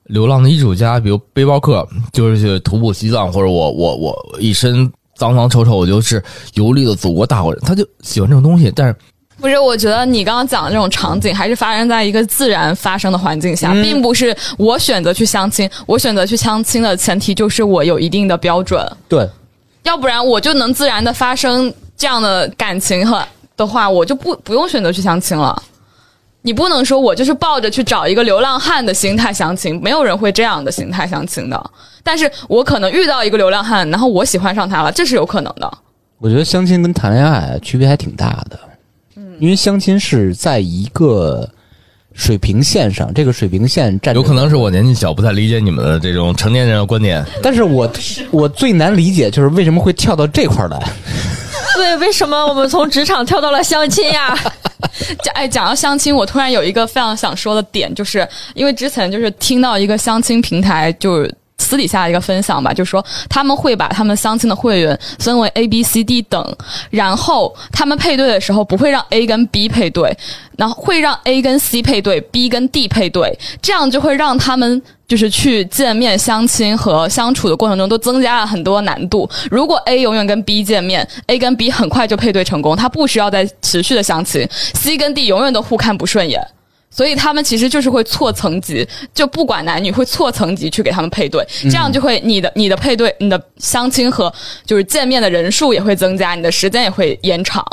[0.07, 6.23] 流浪的艺术家，比如背包客，就是去徒步西藏，或者我我我一身脏脏臭臭，我就是
[6.55, 8.71] 游历了祖国大好人，他就喜欢这种东西。
[8.75, 8.95] 但是
[9.41, 15.71] 不是，我觉得你刚刚讲的这种场景，还是发生在一个自然发生的环境下，并不是我选择去相亲。
[15.87, 19.27] 我选择去相亲的前提就是我有一定的标准，对，
[19.83, 23.23] 要不然我就能自然的发生这样的感情和
[23.57, 25.63] 的话，我就不不用选择去相亲了。
[26.45, 31.71] 你不能说我就是抱着去找一个流浪汉的心态相亲，没有人会这样的心态相亲的。
[32.03, 35.73] 但是我可能遇到一个流浪汉，然后我喜欢上他了，这是有可能的。
[36.19, 38.59] 我觉得相亲跟谈恋爱区别还挺大的，
[39.39, 41.49] 因为相亲是在一个
[42.15, 47.25] 水平线上，这个水平线站有可能是我年纪小，不太理解你们的这种成年人的观点。
[47.43, 47.91] 但是我
[48.31, 50.79] 我最难理解就是为什么会跳到这块儿来。
[51.75, 54.37] 对，为什么我们从职场跳到了相亲呀？
[55.23, 66.57] 讲哎，讲到相亲，我突然有一个非常想说的点，就是因为之前就是听到一个相亲平台，就是私底下一个分享吧，就是说他们会把他们相亲的会员分为 A、B、C、D 等，
[66.91, 70.17] 然后他们配对的时候不会让 A 跟 B 配对，
[70.59, 79.29] 然后会让 A 跟 C 配对，B 跟 D 配对，这样就会让他们就是去见面、相亲和相处的过程中都增加了很多难度。
[79.51, 86.45] 如果 A 永远跟 B 见面，A 跟 B 很快就配对成功，他不需要再持续的相亲；C 跟 D 永远都互看不顺眼。
[86.95, 94.31] 所以他们其实就是会错层级，就不管男女会错层级去给他们配对，这样就会你的你的配对、你的相亲和
[94.67, 97.65] 就是见面的人数也会增加，你的时间也会延长，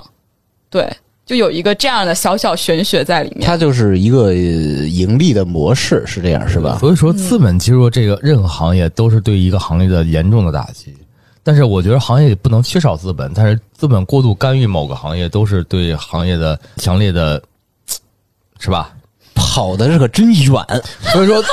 [0.69, 0.89] 对，
[1.25, 3.45] 就有一个这样的小小玄学在里面。
[3.45, 6.77] 它就是一个呃盈利的模式，是这样是吧？
[6.79, 10.95] 所以说，资本其实这个任何行业都是对一个行业的严重的打击。
[11.43, 17.41] 但是我觉得行业也不能缺少资本，但是资本过度干预某个行业，都是对行业的强烈的，
[18.59, 18.93] 是吧？
[19.49, 20.53] 跑的这可真远。
[21.11, 21.43] 所以说，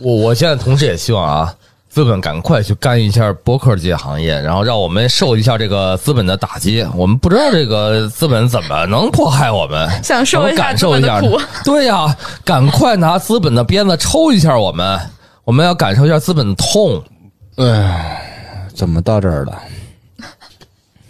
[0.00, 1.54] 我我现在同时也希望啊，
[1.90, 6.82] 资本赶快去干预一下博客界行业，然后让我们受一下这个资本的打击。
[6.96, 11.44] 我们不知道这个资本怎么能迫害我们，想受一下感受一下资本的苦。
[11.64, 14.98] 对呀、赶快拿资本的鞭子抽一下我们，
[15.44, 17.04] 我们要感受一下资本的痛。
[17.56, 19.52] 哎，怎么到这儿了？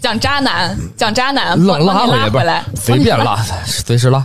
[0.01, 4.23] 讲渣男，讲渣男，愣帮你拉拉回来，随便拉，随时拉。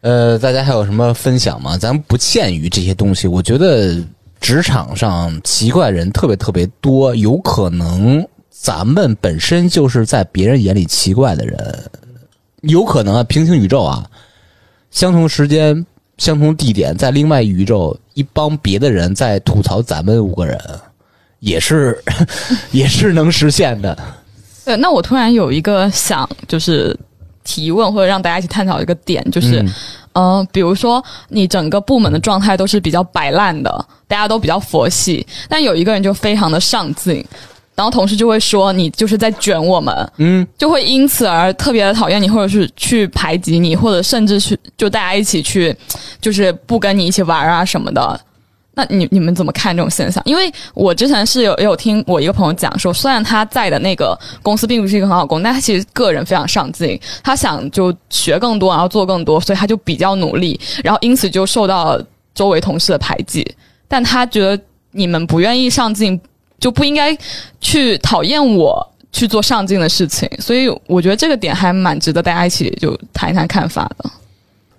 [0.00, 1.76] 呃，大家还有什么分享吗？
[1.76, 3.96] 咱不限于这些东西，我觉得
[4.40, 11.90] 职场上奇怪人特别特别多，有可能咱们本身就是在别人眼里奇怪的人，
[12.62, 14.04] 有可能啊，平行宇宙啊，
[14.90, 15.84] 相同时间、
[16.18, 20.56] 相同地点，在另外宇宙，一帮别的人在吐槽咱们五个人，
[21.40, 22.00] 也是
[22.70, 23.98] 也是能实现的。
[24.64, 26.96] 对，那我突然有一个想就是
[27.48, 29.62] 提问或者让大家一起探讨一个点，就是。
[29.62, 29.72] 嗯
[30.14, 33.70] 嗯、比如说你整个部门的状态都是比较摆烂的，
[34.08, 37.24] 大家都比较佛系，但有一个人就非常的上进，
[37.76, 45.76] 然后同事就会说你就是在卷我们，嗯，就会因此而特别的讨厌你，或者是去排挤你，或者甚至是就大家一起去，
[46.20, 48.20] 就是不跟你一起玩啊什么的。
[48.78, 50.22] 那你你们怎么看这种现象？
[50.24, 62.00] 因为我之前是有有听我一个朋友讲说，虽然他在的那个公司并不是一个很好的公司，但他其实个人非常上进，他想就学更多，然后做更多，所以他就比较努力，然后因此就受到
[62.36, 63.44] 周围同事的排挤。
[63.88, 64.62] 但他觉得
[64.92, 66.20] 你们不愿意上进，
[66.60, 67.18] 就不应该
[67.60, 74.08] 去讨厌我去做上进的事情，所以我觉得这个点还蛮值得大家一起就谈一谈看法的。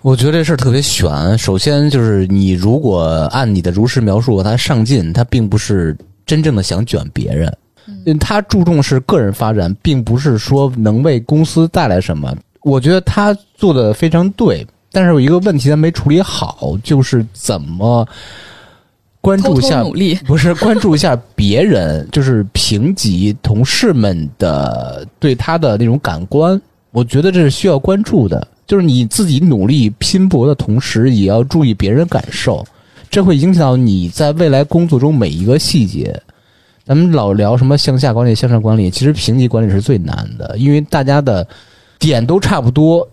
[0.01, 1.37] 我觉得这事儿特别悬。
[1.37, 5.95] 首先就是你如果按你的如实描述，他上进，他并不是
[6.25, 7.57] 真正的想卷别人，
[8.05, 12.33] 嗯，他注重是个人发展，并不是说能为公司带来什么。
[12.61, 18.07] 我觉得他做的非常对，但是有一个问题他没处理好，就是怎么
[19.19, 28.47] 关注一下偷偷努力， 不是关注一下别人，就是评级同事们的对他的那种感官，我觉得这是需要关注的。
[28.69, 32.63] 就是你自己努力拼搏的同时，也要注意别人感受，
[33.09, 36.21] 这会影响到你在未来工作中每一个细节。
[36.85, 41.45] 咱们老聊什么向下管理、向上管理，其实评级管理是最难的，因为大家的
[41.97, 43.07] 点都差不多。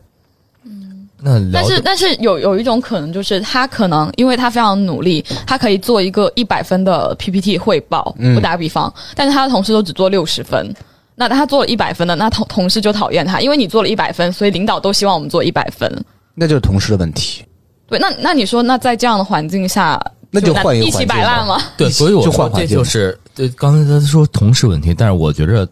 [0.63, 8.15] 嗯那但是但是有有一种可能就是他可能因为他非常努力，他可以做一个一百分的 PPT 汇报。
[8.19, 10.71] 嗯我打个比方，但是他的同事都只做六十分。
[11.17, 15.91] 那他做了一百分的，那同同事就讨厌他，因为你做了一百分，所以领导都希望我们做一百分。
[16.35, 17.43] 那就是同事的问题。
[17.89, 19.99] 对，那那你说，那在这样的环境下，
[20.31, 21.59] 那就换一个一起环境摆烂吗？
[21.77, 25.67] 对，所以我这就是对刚才他说同事问题，但是我觉着，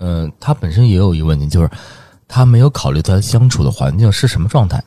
[0.00, 1.70] 嗯、他本身也有一个问题，就是
[2.28, 4.82] 他没有考虑他相处的环境是什么状态。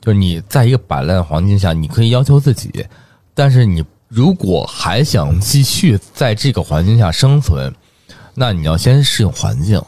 [0.00, 2.84] 就是你在一个摆烂的环境下，你可以要求自己，
[3.34, 7.72] 但是你如果还想继续在这个环境下生存，
[8.34, 9.80] 那你要先适应环境。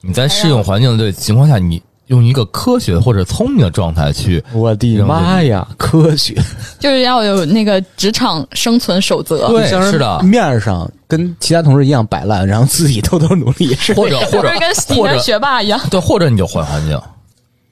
[0.00, 6.34] 你在适应环境的情况下，你用一个科学或者聪明的状态去我的妈呀，科学！
[6.78, 9.48] 就是要有那个职场生存守则。
[9.48, 17.00] 对是的面儿上跟其他同事一样摆烂，然后自己偷偷努力，或者 或者跟你或者学霸一样，对，或者你就换环境。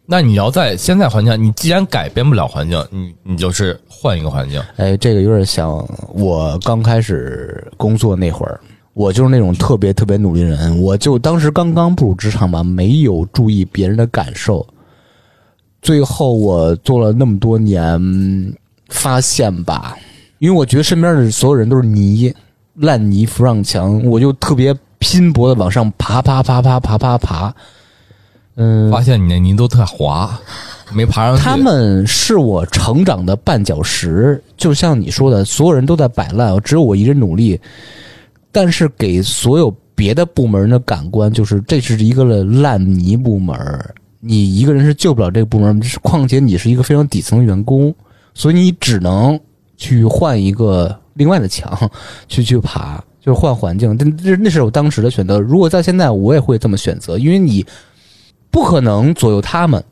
[0.07, 4.59] 那你要在现在环境，你既然改变不了环境，你你就是换一个环境。
[4.79, 8.59] 哎，这个有点像我刚开始工作那会儿，
[8.95, 10.81] 我就是那种特别特别努力的人。
[10.81, 14.67] 我就当时刚刚步入职场吧，没有注意别人的感受。
[15.81, 18.55] 最后我做了那么多年，
[18.89, 19.97] 发现吧，
[20.39, 22.33] 因为我觉得身边的所有人都是泥，
[22.77, 27.55] 烂泥扶上墙，我就特别拼搏的往上爬，爬，爬，爬，爬，爬，爬。
[28.55, 30.39] 嗯，发现你那泥都特滑，
[30.93, 31.43] 没爬上去。
[31.43, 37.59] 他们是我成长的绊脚石，就像你说的，所有人都在摆烂，只有我一人努力。
[38.53, 43.57] 但是给所有别的部门的感官就是，这是一个烂泥部门，
[44.21, 45.83] 你一个人是救不了这个部门。
[46.03, 47.95] 况且你是一个非常底层的员工，
[48.35, 49.39] 所以你只能
[49.77, 51.91] 去换一个另外的墙，
[52.29, 53.97] 去去爬，就是换环境。
[53.97, 55.41] 但这那是我当时的选择。
[55.41, 57.65] 如果在现在，我也会这么选择，因为你
[58.51, 59.83] 不可能左右他们。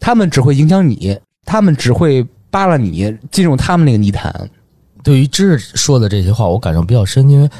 [0.00, 4.48] 他们只会影响你，他们只会扒拉你进入他们那个泥潭。
[5.02, 7.50] 对于知识说的这些话，我感受比较深，因为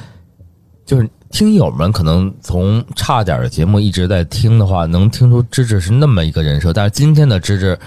[0.88, 7.78] 就是听友们可能从差点的节目一直在听的话，能听出芝芝是那么一个人设，但是今天的芝芝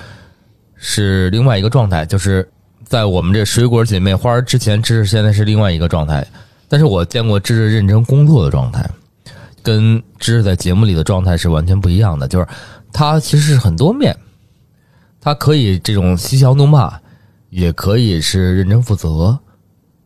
[0.75, 2.47] 是另外一个状态，就是
[2.85, 6.23] 在我们这水果姐妹花之前，芝芝现在是另外一个状态。
[6.69, 8.87] 但是我见过芝芝认真工作的状态，
[9.63, 12.47] 跟芝芝在节目里的状态是完全不一样的，就是
[12.93, 14.15] 她其实是很多面，
[15.19, 16.93] 她可以这种嬉笑怒骂，
[17.49, 19.39] 也可以是认真负责，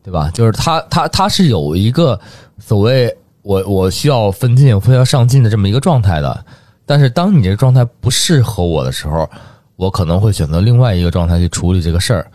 [0.05, 0.29] 对吧？
[0.35, 2.17] 就是他他他是有一个
[2.59, 6.45] 所谓我我需要奋进，我要上进的这么一个状态的。
[6.85, 9.27] 但是当你这个状态不适合我的时候，
[9.75, 12.27] 我可能会选择另外一个状态去处理这个事儿。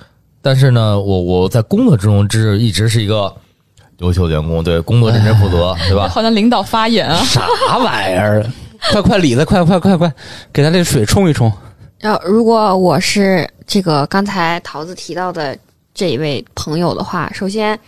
[0.42, 3.32] 但是呢，我我在工作之中是一直是一个
[3.98, 6.08] 优秀员工，对工作认真负责，对吧？
[6.08, 7.22] 好像领导发言啊。
[7.24, 8.44] 啥玩意儿？
[8.90, 10.12] 快快李子，快快快快，
[10.52, 11.52] 给他这水冲一冲。
[12.00, 15.56] 要，如果我是这个刚才桃子提到的
[15.94, 17.78] 这一位朋友的话，首先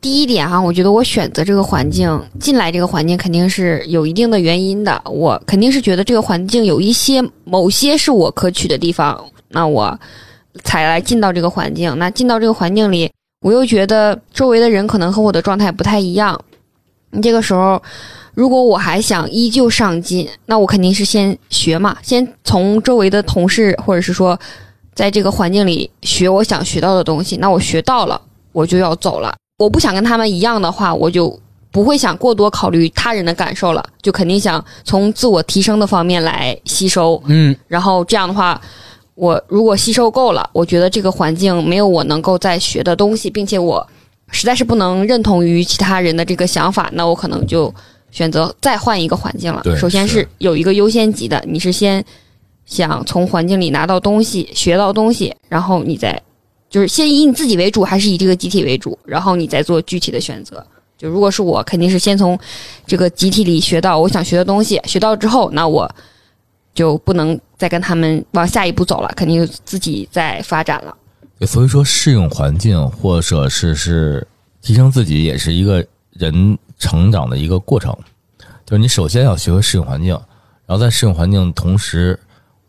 [0.00, 9.98] 第一点哈，我觉得我选择这个环境进来这个环境肯定是有一定的原因的，我肯定是觉得这个环境有一些某些是我可取的地方，那我
[10.64, 11.98] 才来进到这个环境。
[11.98, 13.10] 那进到这个环境里，
[13.42, 16.40] 我又觉得周围的人可能和我的状态不太一样。
[17.10, 17.82] 你这个时候，
[18.34, 24.38] 如果我还想依旧上进，那我肯定是先学嘛，先从周围的同事或者是说，
[25.00, 27.38] 在这个环境里学我想学到的东西。
[27.38, 28.20] 那我学到了，
[28.52, 29.34] 我就要走了。
[29.56, 31.40] 我不想跟他们一样的话，我就
[31.70, 37.18] 不会想过多考虑他人的感受了，就肯定想从自我提升的方面来吸收。
[37.24, 38.60] 嗯，然后这样的话，
[39.14, 43.86] 我如果吸收够了，我觉得这个环境没有我能够再学的东西，并且我
[44.30, 47.74] 实在是不能认同于其他人的这个想法，那我可能就
[48.10, 49.74] 选择再换一个环境了对。
[49.76, 52.04] 首先是是有一个优先级的，你是先
[52.70, 56.22] 想从环境里拿到东西、学到东西，然后你再
[56.70, 60.64] 就是先以你自己为主，还是以这个集体为主，然后你再做具体的选择。
[60.96, 62.38] 就如果是我，肯定是先从
[62.86, 65.90] 这个集体里学到我想学的东西，学到之后，那我
[66.72, 70.96] 就不能再跟他们往下一步走了，肯定自己在发展了。
[71.46, 74.24] 所以说适应环境，或者是是
[74.62, 77.92] 提升自己，也是一个人成长的一个过程。
[78.64, 80.10] 就是你首先要学会适应环境，
[80.66, 82.16] 然后在适应环境同时，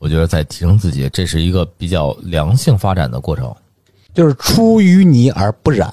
[0.02, 3.54] 我觉得在提升自己，这是一个比较良性发展的过程。
[4.16, 5.88] 就是出淤泥而不染。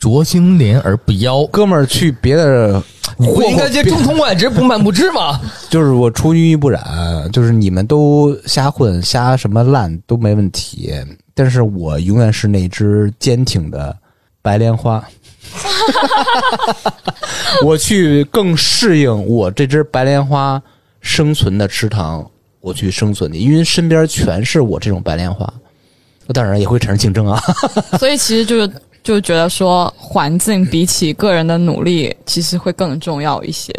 [0.00, 2.82] 濯清涟而不妖，哥们儿去别的，
[3.18, 5.38] 你不应该别接中通外直不满不知吗？
[5.70, 10.90] 就是我出淤泥不染，就是你们都瞎混瞎什么烂都没问题，
[11.34, 13.96] 但是我永远是那只坚挺的
[14.42, 15.04] 白莲花。
[17.64, 20.62] 我去更适应我这只白莲花
[21.02, 22.26] 生存的池塘，
[22.60, 25.52] 我去生存的，因为身边全是我这种白莲花，
[26.32, 27.40] 当然也会产生竞争啊。
[27.98, 33.74] 所以其实就是就觉得说，环境比起个人的努力，其实会更重要一些。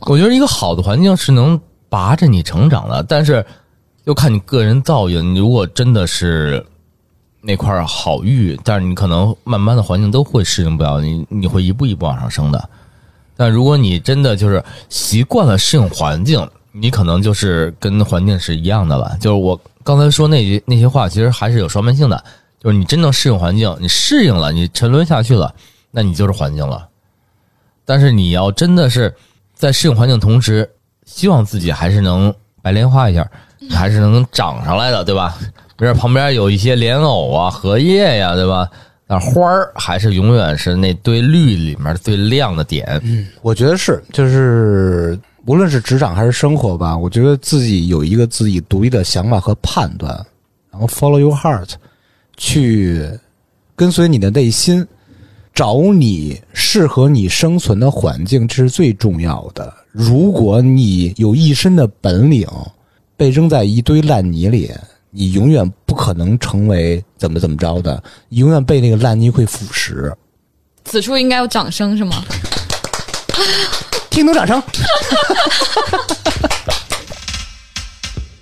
[0.00, 3.44] 我觉得一个好的环境是能拔着你成长的，但是
[4.04, 5.22] 又看你个人造诣。
[5.22, 6.64] 你如果真的是
[7.42, 12.68] 那块好玉，但是你可能慢慢的环境都会适应不了你，你会一步一步往上升的。
[13.36, 19.16] 但如果你真的就是习惯了适应环境，你可能就是跟环境是一样的了。
[19.20, 22.22] 就是我刚才说那句那些话，其实还是有双面性的。
[22.62, 25.54] 就是你真正适应环境，你适应了，你沉沦下去了，
[25.90, 26.86] 那你就是环境了。
[27.86, 29.14] 但是你要真的是
[29.54, 30.68] 在适应环境同时，
[31.06, 33.26] 希望自己还是能白莲花一下，
[33.58, 35.38] 你还是能长上来的，对吧？
[35.78, 38.68] 没事，旁边有一些莲藕啊、荷叶呀、对吧？
[39.06, 43.00] 那花儿还是永远是那堆绿里面最亮的点。
[43.02, 50.14] 嗯我觉得是，就是无论是职场还是生活吧，我觉得自己有一个自己独立的想法和判断，
[50.70, 51.70] 然后 follow your heart，
[52.36, 53.08] 去
[53.74, 54.86] 跟随你的内心，
[55.54, 59.72] 找你适合你生存的环境，这是最重要的。
[59.90, 62.46] 如果你有一身的本领，
[63.16, 64.70] 被扔在一堆烂泥里，
[65.10, 70.14] 你永远不可能成为怎么怎么着的，永远被那个烂泥会腐蚀。
[70.84, 72.24] 此处应该有掌声是吗？
[74.10, 74.60] 听懂掌声。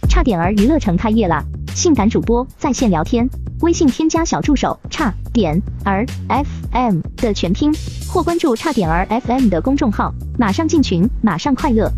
[0.08, 1.44] 差点儿娱乐城开业了！
[1.74, 3.28] 性感主播在线聊天，
[3.60, 7.72] 微信添加小助手差点儿 FM 的全拼，
[8.08, 11.88] 或关注差点儿 FM 的公众号，马上进群，马上快乐。